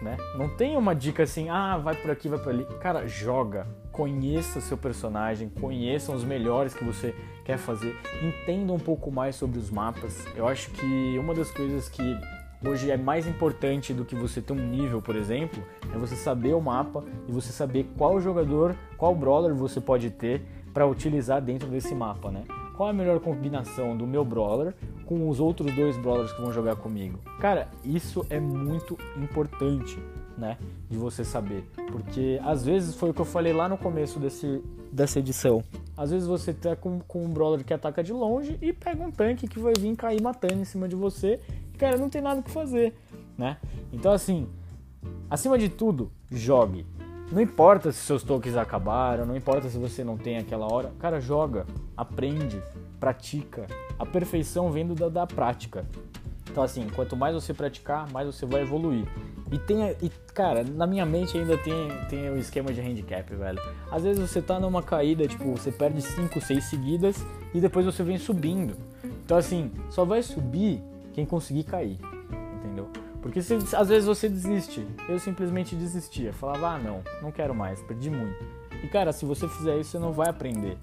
né? 0.00 0.16
Não 0.38 0.48
tem 0.48 0.74
uma 0.74 0.94
dica 0.94 1.24
assim, 1.24 1.50
ah, 1.50 1.76
vai 1.76 1.94
por 1.94 2.10
aqui, 2.10 2.26
vai 2.26 2.38
por 2.38 2.48
ali. 2.48 2.64
Cara, 2.80 3.06
joga, 3.06 3.66
conheça 3.92 4.58
seu 4.58 4.78
personagem, 4.78 5.50
conheça 5.50 6.12
os 6.12 6.24
melhores 6.24 6.72
que 6.72 6.82
você 6.82 7.14
quer 7.44 7.58
fazer, 7.58 7.94
entenda 8.22 8.72
um 8.72 8.78
pouco 8.78 9.10
mais 9.12 9.36
sobre 9.36 9.58
os 9.58 9.68
mapas. 9.68 10.24
Eu 10.34 10.48
acho 10.48 10.70
que 10.70 11.18
uma 11.18 11.34
das 11.34 11.50
coisas 11.50 11.90
que 11.90 12.18
hoje 12.64 12.90
é 12.90 12.96
mais 12.96 13.26
importante 13.26 13.92
do 13.92 14.04
que 14.04 14.14
você 14.14 14.40
ter 14.40 14.52
um 14.52 14.66
nível, 14.68 15.02
por 15.02 15.16
exemplo, 15.16 15.62
é 15.92 15.98
você 15.98 16.14
saber 16.14 16.54
o 16.54 16.60
mapa 16.60 17.04
e 17.28 17.32
você 17.32 17.52
saber 17.52 17.86
qual 17.96 18.20
jogador, 18.20 18.76
qual 18.96 19.14
brawler 19.14 19.54
você 19.54 19.80
pode 19.80 20.10
ter 20.10 20.42
para 20.72 20.86
utilizar 20.86 21.42
dentro 21.42 21.68
desse 21.68 21.94
mapa, 21.94 22.30
né? 22.30 22.44
Qual 22.76 22.88
a 22.88 22.92
melhor 22.92 23.20
combinação 23.20 23.96
do 23.96 24.06
meu 24.06 24.24
brawler 24.24 24.74
com 25.04 25.28
os 25.28 25.38
outros 25.38 25.74
dois 25.74 25.96
brawlers 25.96 26.32
que 26.32 26.40
vão 26.40 26.52
jogar 26.52 26.76
comigo? 26.76 27.18
Cara, 27.38 27.68
isso 27.84 28.24
é 28.30 28.40
muito 28.40 28.96
importante, 29.16 29.98
né? 30.38 30.56
De 30.88 30.96
você 30.96 31.24
saber, 31.24 31.64
porque 31.90 32.40
às 32.42 32.64
vezes 32.64 32.94
foi 32.94 33.10
o 33.10 33.14
que 33.14 33.20
eu 33.20 33.26
falei 33.26 33.52
lá 33.52 33.68
no 33.68 33.76
começo 33.76 34.18
desse, 34.18 34.62
dessa 34.90 35.18
edição. 35.18 35.62
Às 35.96 36.10
vezes 36.10 36.26
você 36.26 36.54
tá 36.54 36.74
com, 36.74 37.00
com 37.00 37.24
um 37.24 37.28
brawler 37.28 37.62
que 37.64 37.74
ataca 37.74 38.02
de 38.02 38.12
longe 38.12 38.56
e 38.62 38.72
pega 38.72 39.02
um 39.02 39.10
tanque 39.10 39.46
que 39.46 39.58
vai 39.58 39.74
vir 39.78 39.94
cair 39.94 40.22
matando 40.22 40.54
em 40.54 40.64
cima 40.64 40.88
de 40.88 40.96
você 40.96 41.38
cara, 41.78 41.96
não 41.96 42.08
tem 42.08 42.22
nada 42.22 42.40
o 42.40 42.42
que 42.42 42.50
fazer, 42.50 42.94
né? 43.36 43.56
Então, 43.92 44.12
assim, 44.12 44.48
acima 45.30 45.58
de 45.58 45.68
tudo, 45.68 46.10
jogue. 46.30 46.86
Não 47.30 47.40
importa 47.40 47.90
se 47.90 47.98
seus 48.00 48.22
tokens 48.22 48.56
acabaram, 48.56 49.24
não 49.24 49.34
importa 49.34 49.68
se 49.68 49.78
você 49.78 50.04
não 50.04 50.18
tem 50.18 50.36
aquela 50.36 50.70
hora, 50.70 50.92
cara, 50.98 51.18
joga, 51.18 51.66
aprende, 51.96 52.62
pratica. 53.00 53.66
A 53.98 54.04
perfeição 54.04 54.70
vem 54.70 54.86
da, 54.94 55.08
da 55.08 55.26
prática. 55.26 55.86
Então, 56.50 56.62
assim, 56.62 56.86
quanto 56.94 57.16
mais 57.16 57.34
você 57.34 57.54
praticar, 57.54 58.10
mais 58.12 58.26
você 58.26 58.44
vai 58.44 58.60
evoluir. 58.60 59.06
E 59.50 59.58
tem, 59.58 59.82
e, 60.02 60.10
cara, 60.34 60.62
na 60.62 60.86
minha 60.86 61.06
mente 61.06 61.38
ainda 61.38 61.56
tem, 61.56 61.74
tem 62.10 62.28
o 62.28 62.36
esquema 62.36 62.72
de 62.72 62.80
handicap, 62.82 63.34
velho. 63.34 63.58
Às 63.90 64.02
vezes 64.02 64.30
você 64.30 64.42
tá 64.42 64.60
numa 64.60 64.82
caída, 64.82 65.26
tipo, 65.26 65.50
você 65.52 65.72
perde 65.72 66.02
5, 66.02 66.38
6 66.38 66.64
seguidas 66.64 67.26
e 67.54 67.60
depois 67.60 67.86
você 67.86 68.02
vem 68.02 68.18
subindo. 68.18 68.74
Então, 69.24 69.38
assim, 69.38 69.70
só 69.88 70.04
vai 70.04 70.22
subir 70.22 70.82
quem 71.12 71.24
conseguir 71.24 71.64
cair, 71.64 71.98
entendeu? 72.56 72.88
Porque 73.20 73.40
se, 73.40 73.54
às 73.76 73.88
vezes 73.88 74.04
você 74.04 74.28
desiste, 74.28 74.86
eu 75.08 75.18
simplesmente 75.18 75.76
desistia, 75.76 76.32
falava, 76.32 76.70
ah 76.70 76.78
não, 76.78 77.02
não 77.20 77.30
quero 77.30 77.54
mais, 77.54 77.80
perdi 77.82 78.10
muito. 78.10 78.44
E 78.82 78.88
cara, 78.88 79.12
se 79.12 79.24
você 79.24 79.46
fizer 79.46 79.78
isso, 79.78 79.90
você 79.90 79.98
não 79.98 80.12
vai 80.12 80.28
aprender. 80.28 80.76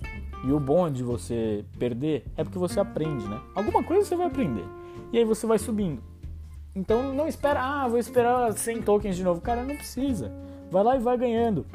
E 0.45 0.51
o 0.53 0.59
bom 0.59 0.89
de 0.89 1.03
você 1.03 1.65
perder 1.77 2.25
é 2.37 2.43
porque 2.43 2.57
você 2.57 2.79
aprende, 2.79 3.27
né? 3.27 3.41
Alguma 3.53 3.83
coisa 3.83 4.07
você 4.07 4.15
vai 4.15 4.27
aprender. 4.27 4.63
E 5.11 5.17
aí 5.17 5.25
você 5.25 5.45
vai 5.45 5.59
subindo. 5.59 6.01
Então 6.73 7.13
não 7.13 7.27
espera, 7.27 7.61
ah, 7.61 7.87
vou 7.89 7.99
esperar 7.99 8.53
100 8.53 8.83
tokens 8.83 9.17
de 9.17 9.23
novo. 9.23 9.41
Cara, 9.41 9.63
não 9.63 9.75
precisa. 9.75 10.31
Vai 10.71 10.83
lá 10.83 10.95
e 10.95 10.99
vai 10.99 11.17
ganhando. 11.17 11.65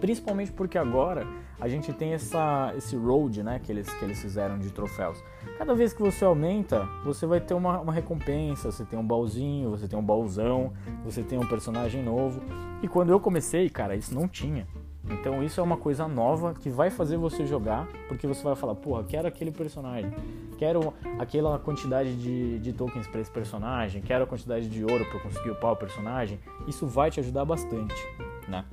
Principalmente 0.00 0.50
porque 0.50 0.76
agora 0.76 1.24
a 1.62 1.68
gente 1.68 1.92
tem 1.92 2.12
essa, 2.12 2.74
esse 2.76 2.96
road 2.96 3.40
né, 3.40 3.60
que, 3.62 3.70
eles, 3.70 3.88
que 3.88 4.04
eles 4.04 4.20
fizeram 4.20 4.58
de 4.58 4.68
troféus. 4.72 5.22
Cada 5.56 5.76
vez 5.76 5.92
que 5.92 6.02
você 6.02 6.24
aumenta, 6.24 6.88
você 7.04 7.24
vai 7.24 7.40
ter 7.40 7.54
uma, 7.54 7.78
uma 7.78 7.92
recompensa. 7.92 8.72
Você 8.72 8.84
tem 8.84 8.98
um 8.98 9.06
baúzinho, 9.06 9.70
você 9.70 9.86
tem 9.86 9.96
um 9.96 10.02
baúzão, 10.02 10.72
você 11.04 11.22
tem 11.22 11.38
um 11.38 11.46
personagem 11.46 12.02
novo. 12.02 12.42
E 12.82 12.88
quando 12.88 13.10
eu 13.10 13.20
comecei, 13.20 13.70
cara, 13.70 13.94
isso 13.94 14.12
não 14.12 14.26
tinha. 14.26 14.66
Então 15.08 15.40
isso 15.40 15.60
é 15.60 15.62
uma 15.62 15.76
coisa 15.76 16.08
nova 16.08 16.52
que 16.52 16.68
vai 16.68 16.90
fazer 16.90 17.16
você 17.16 17.46
jogar, 17.46 17.86
porque 18.08 18.26
você 18.26 18.42
vai 18.42 18.56
falar, 18.56 18.74
porra, 18.74 19.04
quero 19.04 19.28
aquele 19.28 19.52
personagem, 19.52 20.12
quero 20.58 20.92
aquela 21.16 21.60
quantidade 21.60 22.16
de, 22.16 22.58
de 22.58 22.72
tokens 22.72 23.06
para 23.06 23.20
esse 23.20 23.30
personagem, 23.30 24.02
quero 24.02 24.24
a 24.24 24.26
quantidade 24.26 24.68
de 24.68 24.84
ouro 24.84 25.04
para 25.04 25.20
conseguir 25.20 25.50
upar 25.50 25.72
o 25.72 25.76
personagem. 25.76 26.40
Isso 26.66 26.88
vai 26.88 27.08
te 27.08 27.20
ajudar 27.20 27.44
bastante, 27.44 28.04
né? 28.48 28.64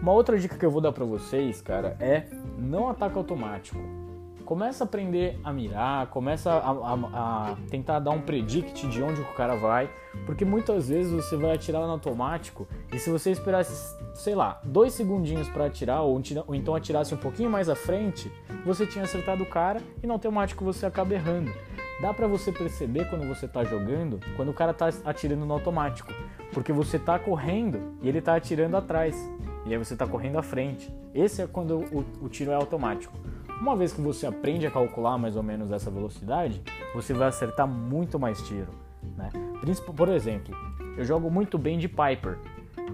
Uma 0.00 0.12
outra 0.12 0.38
dica 0.38 0.56
que 0.56 0.64
eu 0.64 0.70
vou 0.70 0.80
dar 0.80 0.92
para 0.92 1.04
vocês, 1.04 1.60
cara, 1.62 1.96
é 2.00 2.26
não 2.58 2.88
ataque 2.88 3.16
automático. 3.16 3.78
Começa 4.44 4.84
a 4.84 4.86
aprender 4.86 5.38
a 5.42 5.50
mirar, 5.50 6.08
começa 6.08 6.50
a, 6.50 6.70
a, 6.70 6.94
a, 6.94 7.56
tentar 7.70 7.98
dar 7.98 8.10
um 8.10 8.20
predict 8.20 8.86
de 8.86 9.02
onde 9.02 9.18
o 9.22 9.24
cara 9.34 9.54
vai, 9.54 9.88
porque 10.26 10.44
muitas 10.44 10.90
vezes 10.90 11.10
você 11.10 11.34
vai 11.34 11.54
atirar 11.54 11.80
no 11.80 11.92
automático 11.92 12.68
e 12.92 12.98
se 12.98 13.08
você 13.08 13.30
esperasse, 13.30 13.96
sei 14.12 14.34
lá, 14.34 14.60
dois 14.62 14.92
segundinhos 14.92 15.48
para 15.48 15.64
atirar 15.64 16.02
ou, 16.02 16.20
ou, 16.46 16.54
então 16.54 16.74
atirasse 16.74 17.14
um 17.14 17.18
pouquinho 17.18 17.48
mais 17.48 17.70
à 17.70 17.74
frente, 17.74 18.30
você 18.66 18.86
tinha 18.86 19.04
acertado 19.04 19.42
o 19.42 19.46
cara 19.46 19.80
e 20.02 20.06
no 20.06 20.12
automático 20.12 20.62
você 20.62 20.84
acaba 20.84 21.14
errando. 21.14 21.50
Dá 22.02 22.12
para 22.12 22.26
você 22.26 22.52
perceber 22.52 23.08
quando 23.08 23.26
você 23.26 23.48
tá 23.48 23.64
jogando, 23.64 24.20
quando 24.36 24.50
o 24.50 24.54
cara 24.54 24.74
tá 24.74 24.90
atirando 25.06 25.46
no 25.46 25.54
automático, 25.54 26.12
porque 26.52 26.72
você 26.72 26.98
tá 26.98 27.18
correndo 27.18 27.94
e 28.02 28.08
ele 28.10 28.20
tá 28.20 28.34
atirando 28.34 28.76
atrás. 28.76 29.16
E 29.66 29.72
aí 29.72 29.78
você 29.78 29.94
está 29.94 30.06
correndo 30.06 30.38
à 30.38 30.42
frente. 30.42 30.92
Esse 31.14 31.42
é 31.42 31.46
quando 31.46 31.78
o, 31.78 32.04
o 32.22 32.28
tiro 32.28 32.50
é 32.50 32.54
automático. 32.54 33.16
Uma 33.60 33.76
vez 33.76 33.92
que 33.92 34.00
você 34.00 34.26
aprende 34.26 34.66
a 34.66 34.70
calcular 34.70 35.16
mais 35.16 35.36
ou 35.36 35.42
menos 35.42 35.70
essa 35.70 35.90
velocidade, 35.90 36.60
você 36.94 37.14
vai 37.14 37.28
acertar 37.28 37.66
muito 37.66 38.18
mais 38.18 38.42
tiro. 38.42 38.72
Né? 39.16 39.30
Por 39.96 40.08
exemplo, 40.08 40.54
eu 40.96 41.04
jogo 41.04 41.30
muito 41.30 41.56
bem 41.56 41.78
de 41.78 41.88
Piper. 41.88 42.38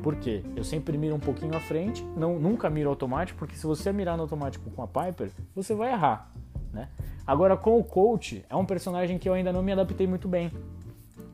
Por 0.03 0.17
quê? 0.17 0.45
Eu 0.55 0.63
sempre 0.63 0.97
miro 0.97 1.15
um 1.15 1.21
pouquinho 1.21 1.57
à 1.57 1.61
frente, 1.61 2.05
não, 2.17 2.39
nunca 2.39 2.71
miro 2.71 2.89
automático, 2.89 3.39
porque 3.39 3.57
se 3.57 3.67
você 3.67 3.93
mirar 3.93 4.17
no 4.17 4.23
automático 4.23 4.71
com 4.71 4.83
a 4.83 4.87
Piper, 4.87 5.31
você 5.55 5.75
vai 5.75 5.93
errar. 5.93 6.31
Né? 6.73 6.89
Agora, 7.27 7.57
com 7.57 7.79
o 7.79 7.85
Coach, 7.85 8.45
é 8.49 8.57
um 8.57 8.65
personagem 8.65 9.19
que 9.19 9.29
eu 9.29 9.35
ainda 9.35 9.53
não 9.53 9.63
me 9.63 9.73
adaptei 9.73 10.07
muito 10.07 10.29
bem. 10.29 10.51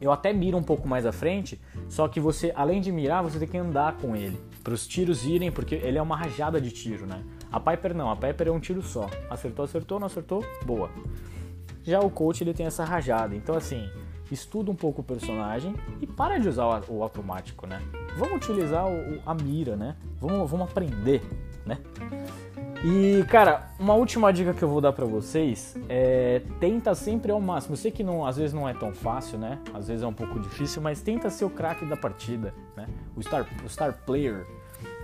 Eu 0.00 0.12
até 0.12 0.32
miro 0.32 0.56
um 0.56 0.62
pouco 0.62 0.88
mais 0.88 1.06
à 1.06 1.12
frente, 1.12 1.60
só 1.88 2.06
que 2.08 2.20
você, 2.20 2.52
além 2.54 2.80
de 2.80 2.92
mirar, 2.92 3.22
você 3.22 3.38
tem 3.38 3.48
que 3.48 3.56
andar 3.56 3.96
com 3.96 4.14
ele. 4.14 4.38
Para 4.66 4.74
os 4.74 4.84
tiros 4.84 5.24
irem, 5.24 5.52
porque 5.52 5.76
ele 5.76 5.96
é 5.96 6.02
uma 6.02 6.16
rajada 6.16 6.60
de 6.60 6.72
tiro, 6.72 7.06
né? 7.06 7.22
A 7.52 7.60
Piper 7.60 7.94
não, 7.94 8.10
a 8.10 8.16
Piper 8.16 8.48
é 8.48 8.50
um 8.50 8.58
tiro 8.58 8.82
só. 8.82 9.08
Acertou, 9.30 9.64
acertou, 9.64 10.00
não 10.00 10.08
acertou, 10.08 10.44
boa. 10.64 10.90
Já 11.84 12.00
o 12.00 12.10
coach 12.10 12.42
ele 12.42 12.52
tem 12.52 12.66
essa 12.66 12.84
rajada. 12.84 13.36
Então 13.36 13.54
assim, 13.54 13.88
estuda 14.28 14.68
um 14.68 14.74
pouco 14.74 15.02
o 15.02 15.04
personagem 15.04 15.72
e 16.00 16.06
para 16.08 16.38
de 16.38 16.48
usar 16.48 16.82
o, 16.88 17.00
automático, 17.00 17.64
né? 17.64 17.80
Vamos 18.16 18.38
utilizar 18.38 18.88
o, 18.88 19.22
a 19.24 19.32
mira, 19.34 19.76
né? 19.76 19.94
Vamos, 20.20 20.50
vamos 20.50 20.68
aprender, 20.68 21.22
né? 21.64 21.78
E, 22.84 23.24
cara, 23.24 23.70
uma 23.78 23.94
última 23.94 24.32
dica 24.32 24.52
que 24.52 24.62
eu 24.62 24.68
vou 24.68 24.80
dar 24.80 24.92
para 24.92 25.04
vocês 25.04 25.76
é 25.88 26.42
tenta 26.60 26.94
sempre 26.94 27.32
ao 27.32 27.40
máximo. 27.40 27.74
Eu 27.74 27.78
sei 27.78 27.90
que 27.90 28.04
não, 28.04 28.24
às 28.24 28.36
vezes 28.36 28.52
não 28.52 28.68
é 28.68 28.74
tão 28.74 28.92
fácil, 28.92 29.38
né? 29.38 29.58
Às 29.74 29.88
vezes 29.88 30.02
é 30.02 30.06
um 30.06 30.12
pouco 30.12 30.38
difícil, 30.38 30.82
mas 30.82 31.00
tenta 31.00 31.30
ser 31.30 31.44
o 31.44 31.50
craque 31.50 31.84
da 31.84 31.96
partida, 31.96 32.54
né? 32.76 32.86
O 33.16 33.22
star, 33.22 33.46
o 33.64 33.68
star 33.68 33.98
player, 34.04 34.46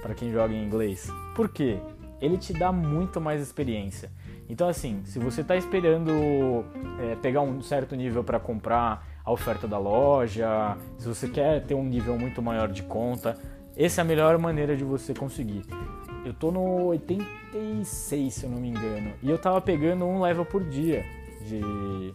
para 0.03 0.15
quem 0.15 0.31
joga 0.31 0.53
em 0.53 0.65
inglês. 0.65 1.09
Por 1.35 1.49
quê? 1.49 1.79
Ele 2.21 2.37
te 2.37 2.53
dá 2.53 2.71
muito 2.71 3.21
mais 3.21 3.41
experiência. 3.41 4.11
Então, 4.49 4.69
assim, 4.69 5.03
se 5.05 5.19
você 5.19 5.41
está 5.41 5.57
esperando 5.57 6.65
é, 7.01 7.17
pegar 7.17 7.41
um 7.41 7.63
certo 7.63 7.97
nível 7.97 8.23
para 8.23 8.39
comprar 8.39 9.07
a 9.25 9.33
oferta 9.33 9.67
da 9.67 9.79
loja, 9.79 10.77
se 10.99 11.09
você 11.09 11.29
quer 11.29 11.65
ter 11.65 11.75
um 11.75 11.85
nível 11.85 12.19
muito 12.19 12.43
maior 12.43 12.69
de 12.69 12.83
conta, 12.83 13.37
essa 13.77 14.01
é 14.01 14.03
a 14.03 14.05
melhor 14.05 14.37
maneira 14.39 14.77
de 14.77 14.85
você 14.85 15.15
conseguir. 15.15 15.63
Eu 16.25 16.33
tô 16.33 16.51
no 16.51 16.85
86, 16.87 18.33
se 18.33 18.45
eu 18.45 18.51
não 18.51 18.59
me 18.59 18.69
engano. 18.69 19.13
E 19.23 19.29
eu 19.29 19.39
tava 19.39 19.61
pegando 19.61 20.05
um 20.05 20.23
level 20.23 20.45
por 20.45 20.63
dia 20.63 21.05
de, 21.47 22.15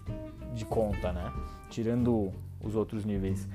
de 0.54 0.66
conta, 0.66 1.12
né? 1.12 1.32
Tirando 1.70 2.32
os 2.64 2.76
outros 2.76 3.04
níveis. 3.04 3.48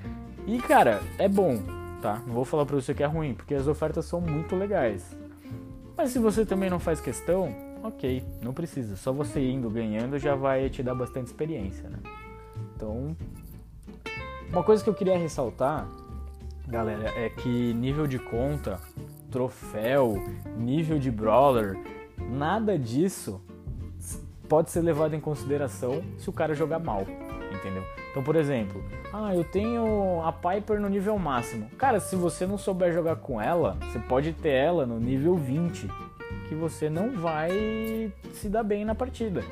E 0.46 0.58
cara, 0.58 1.00
é 1.18 1.28
bom, 1.28 1.58
tá? 2.02 2.22
Não 2.26 2.34
vou 2.34 2.44
falar 2.44 2.66
pra 2.66 2.76
você 2.76 2.92
que 2.92 3.02
é 3.02 3.06
ruim, 3.06 3.34
porque 3.34 3.54
as 3.54 3.66
ofertas 3.66 4.04
são 4.04 4.20
muito 4.20 4.54
legais. 4.54 5.16
Mas 5.96 6.10
se 6.10 6.18
você 6.18 6.44
também 6.44 6.68
não 6.68 6.78
faz 6.78 7.00
questão, 7.00 7.54
ok, 7.82 8.22
não 8.42 8.52
precisa. 8.52 8.96
Só 8.96 9.12
você 9.12 9.40
indo 9.40 9.70
ganhando 9.70 10.18
já 10.18 10.34
vai 10.34 10.68
te 10.68 10.82
dar 10.82 10.94
bastante 10.94 11.28
experiência, 11.28 11.88
né? 11.88 11.98
Então, 12.76 13.16
uma 14.50 14.62
coisa 14.62 14.84
que 14.84 14.90
eu 14.90 14.94
queria 14.94 15.16
ressaltar, 15.16 15.88
galera, 16.66 17.10
é 17.16 17.30
que 17.30 17.72
nível 17.72 18.06
de 18.06 18.18
conta 18.18 18.78
troféu, 19.32 20.22
nível 20.56 20.98
de 20.98 21.10
brawler, 21.10 21.76
nada 22.30 22.78
disso 22.78 23.40
pode 24.48 24.70
ser 24.70 24.82
levado 24.82 25.14
em 25.14 25.20
consideração 25.20 26.04
se 26.18 26.28
o 26.28 26.32
cara 26.32 26.54
jogar 26.54 26.78
mal, 26.78 27.00
entendeu? 27.50 27.82
Então, 28.10 28.22
por 28.22 28.36
exemplo, 28.36 28.84
ah, 29.10 29.34
eu 29.34 29.42
tenho 29.42 30.20
a 30.22 30.30
Piper 30.30 30.78
no 30.78 30.90
nível 30.90 31.18
máximo. 31.18 31.70
Cara, 31.78 31.98
se 31.98 32.14
você 32.14 32.46
não 32.46 32.58
souber 32.58 32.92
jogar 32.92 33.16
com 33.16 33.40
ela, 33.40 33.78
você 33.80 33.98
pode 33.98 34.34
ter 34.34 34.50
ela 34.50 34.84
no 34.84 35.00
nível 35.00 35.34
20, 35.34 35.88
que 36.46 36.54
você 36.54 36.90
não 36.90 37.12
vai 37.12 38.12
se 38.34 38.50
dar 38.50 38.62
bem 38.62 38.84
na 38.84 38.94
partida. 38.94 39.42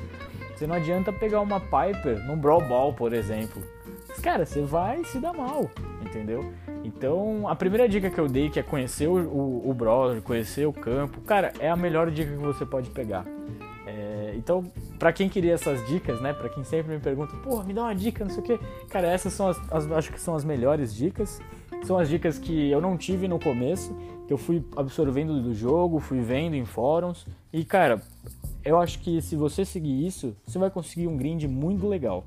Você 0.55 0.67
não 0.67 0.75
adianta 0.75 1.11
pegar 1.11 1.41
uma 1.41 1.59
Piper 1.59 2.23
num 2.27 2.37
Brawl 2.37 2.61
Ball, 2.61 2.93
por 2.93 3.13
exemplo. 3.13 3.63
Cara, 4.21 4.45
você 4.45 4.61
vai 4.61 5.03
se 5.03 5.19
dar 5.19 5.33
mal, 5.33 5.71
entendeu? 6.05 6.53
Então, 6.95 7.47
a 7.47 7.55
primeira 7.55 7.87
dica 7.87 8.09
que 8.09 8.19
eu 8.19 8.27
dei, 8.27 8.49
que 8.49 8.59
é 8.59 8.63
conhecer 8.63 9.07
o, 9.07 9.15
o, 9.15 9.69
o 9.69 9.73
browser, 9.73 10.21
conhecer 10.21 10.67
o 10.67 10.73
campo, 10.73 11.21
cara, 11.21 11.51
é 11.59 11.69
a 11.69 11.75
melhor 11.75 12.11
dica 12.11 12.31
que 12.31 12.37
você 12.37 12.65
pode 12.65 12.89
pegar. 12.89 13.25
É, 13.87 14.33
então, 14.35 14.63
para 14.99 15.11
quem 15.11 15.27
queria 15.27 15.53
essas 15.53 15.85
dicas, 15.87 16.21
né, 16.21 16.33
para 16.33 16.49
quem 16.49 16.63
sempre 16.63 16.93
me 16.93 16.99
pergunta, 16.99 17.35
pô, 17.37 17.63
me 17.63 17.73
dá 17.73 17.83
uma 17.83 17.95
dica, 17.95 18.23
não 18.23 18.31
sei 18.31 18.39
o 18.39 18.43
que, 18.43 18.59
cara, 18.87 19.07
essas 19.07 19.33
são 19.33 19.47
as, 19.47 19.57
as, 19.71 19.91
acho 19.91 20.11
que 20.11 20.19
são 20.19 20.35
as 20.35 20.43
melhores 20.43 20.93
dicas. 20.93 21.41
São 21.83 21.97
as 21.97 22.07
dicas 22.07 22.37
que 22.37 22.69
eu 22.69 22.79
não 22.79 22.95
tive 22.95 23.27
no 23.27 23.39
começo, 23.39 23.95
que 24.27 24.33
eu 24.33 24.37
fui 24.37 24.63
absorvendo 24.77 25.41
do 25.41 25.53
jogo, 25.53 25.99
fui 25.99 26.21
vendo 26.21 26.55
em 26.55 26.63
fóruns. 26.63 27.25
E, 27.51 27.65
cara, 27.65 28.01
eu 28.63 28.77
acho 28.77 28.99
que 28.99 29.19
se 29.21 29.35
você 29.35 29.65
seguir 29.65 30.05
isso, 30.05 30.35
você 30.45 30.59
vai 30.59 30.69
conseguir 30.69 31.07
um 31.07 31.17
grind 31.17 31.43
muito 31.45 31.87
legal. 31.87 32.23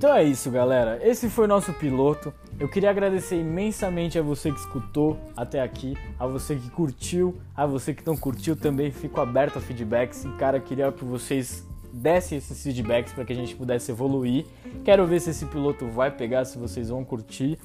Então 0.00 0.16
é 0.16 0.24
isso, 0.24 0.50
galera. 0.50 0.98
Esse 1.06 1.28
foi 1.28 1.44
o 1.44 1.46
nosso 1.46 1.74
piloto. 1.74 2.32
Eu 2.58 2.70
queria 2.70 2.88
agradecer 2.88 3.38
imensamente 3.38 4.18
a 4.18 4.22
você 4.22 4.50
que 4.50 4.58
escutou 4.58 5.20
até 5.36 5.60
aqui, 5.60 5.94
a 6.18 6.26
você 6.26 6.56
que 6.56 6.70
curtiu, 6.70 7.38
a 7.54 7.66
você 7.66 7.92
que 7.92 8.06
não 8.06 8.16
curtiu 8.16 8.56
também. 8.56 8.90
Fico 8.90 9.20
aberto 9.20 9.58
a 9.58 9.60
feedbacks. 9.60 10.24
E, 10.24 10.30
cara, 10.38 10.58
queria 10.58 10.90
que 10.90 11.04
vocês 11.04 11.68
dessem 11.92 12.38
esses 12.38 12.62
feedbacks 12.62 13.12
para 13.12 13.26
que 13.26 13.34
a 13.34 13.36
gente 13.36 13.54
pudesse 13.54 13.90
evoluir. 13.90 14.46
Quero 14.86 15.06
ver 15.06 15.20
se 15.20 15.28
esse 15.28 15.44
piloto 15.44 15.86
vai 15.86 16.10
pegar, 16.10 16.46
se 16.46 16.56
vocês 16.56 16.88
vão 16.88 17.04
curtir. 17.04 17.58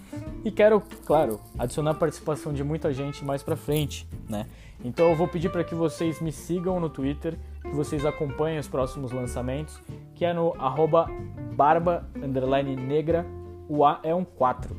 E 0.44 0.52
quero, 0.52 0.84
claro, 1.06 1.40
adicionar 1.58 1.92
a 1.92 1.94
participação 1.96 2.52
de 2.52 2.66
muita 2.66 2.94
gente 2.94 3.24
mais 3.24 3.44
pra 3.44 3.56
frente, 3.56 4.06
né? 4.28 4.46
Então 4.84 5.10
eu 5.10 5.16
vou 5.16 5.30
pedir 5.30 5.50
para 5.50 5.64
que 5.64 5.74
vocês 5.74 6.20
me 6.20 6.34
sigam 6.34 6.82
no 6.82 6.90
Twitter, 6.90 7.38
que 7.66 7.76
vocês 7.76 8.06
acompanhem 8.06 8.60
os 8.60 8.68
próximos 8.68 9.12
lançamentos, 9.12 9.82
que 10.14 10.26
é 10.26 10.34
no 10.34 10.54
arroba 10.60 11.10
barba 11.54 12.08
underline 12.16 12.76
negra, 12.76 13.26
o 13.68 13.86
A 13.86 14.00
é 14.04 14.14
um 14.14 14.24
4, 14.24 14.76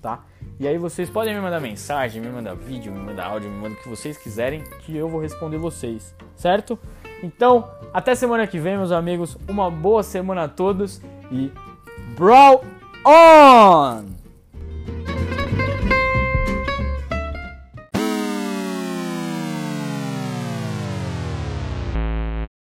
tá? 0.00 0.24
E 0.58 0.68
aí 0.68 0.76
vocês 0.76 1.08
podem 1.08 1.34
me 1.34 1.40
mandar 1.40 1.60
mensagem, 1.60 2.20
me 2.20 2.28
mandar 2.28 2.54
vídeo, 2.54 2.92
me 2.92 3.00
mandar 3.00 3.26
áudio, 3.26 3.50
me 3.50 3.56
mandar 3.56 3.74
o 3.74 3.82
que 3.82 3.88
vocês 3.88 4.18
quiserem, 4.18 4.62
que 4.80 4.96
eu 4.96 5.08
vou 5.08 5.20
responder 5.20 5.56
vocês, 5.56 6.14
certo? 6.36 6.78
Então, 7.22 7.70
até 7.92 8.14
semana 8.14 8.46
que 8.46 8.58
vem, 8.58 8.76
meus 8.76 8.92
amigos. 8.92 9.36
Uma 9.48 9.70
boa 9.70 10.02
semana 10.02 10.44
a 10.44 10.48
todos 10.48 11.00
e 11.30 11.50
Brawl 12.16 12.62
on! 13.06 14.19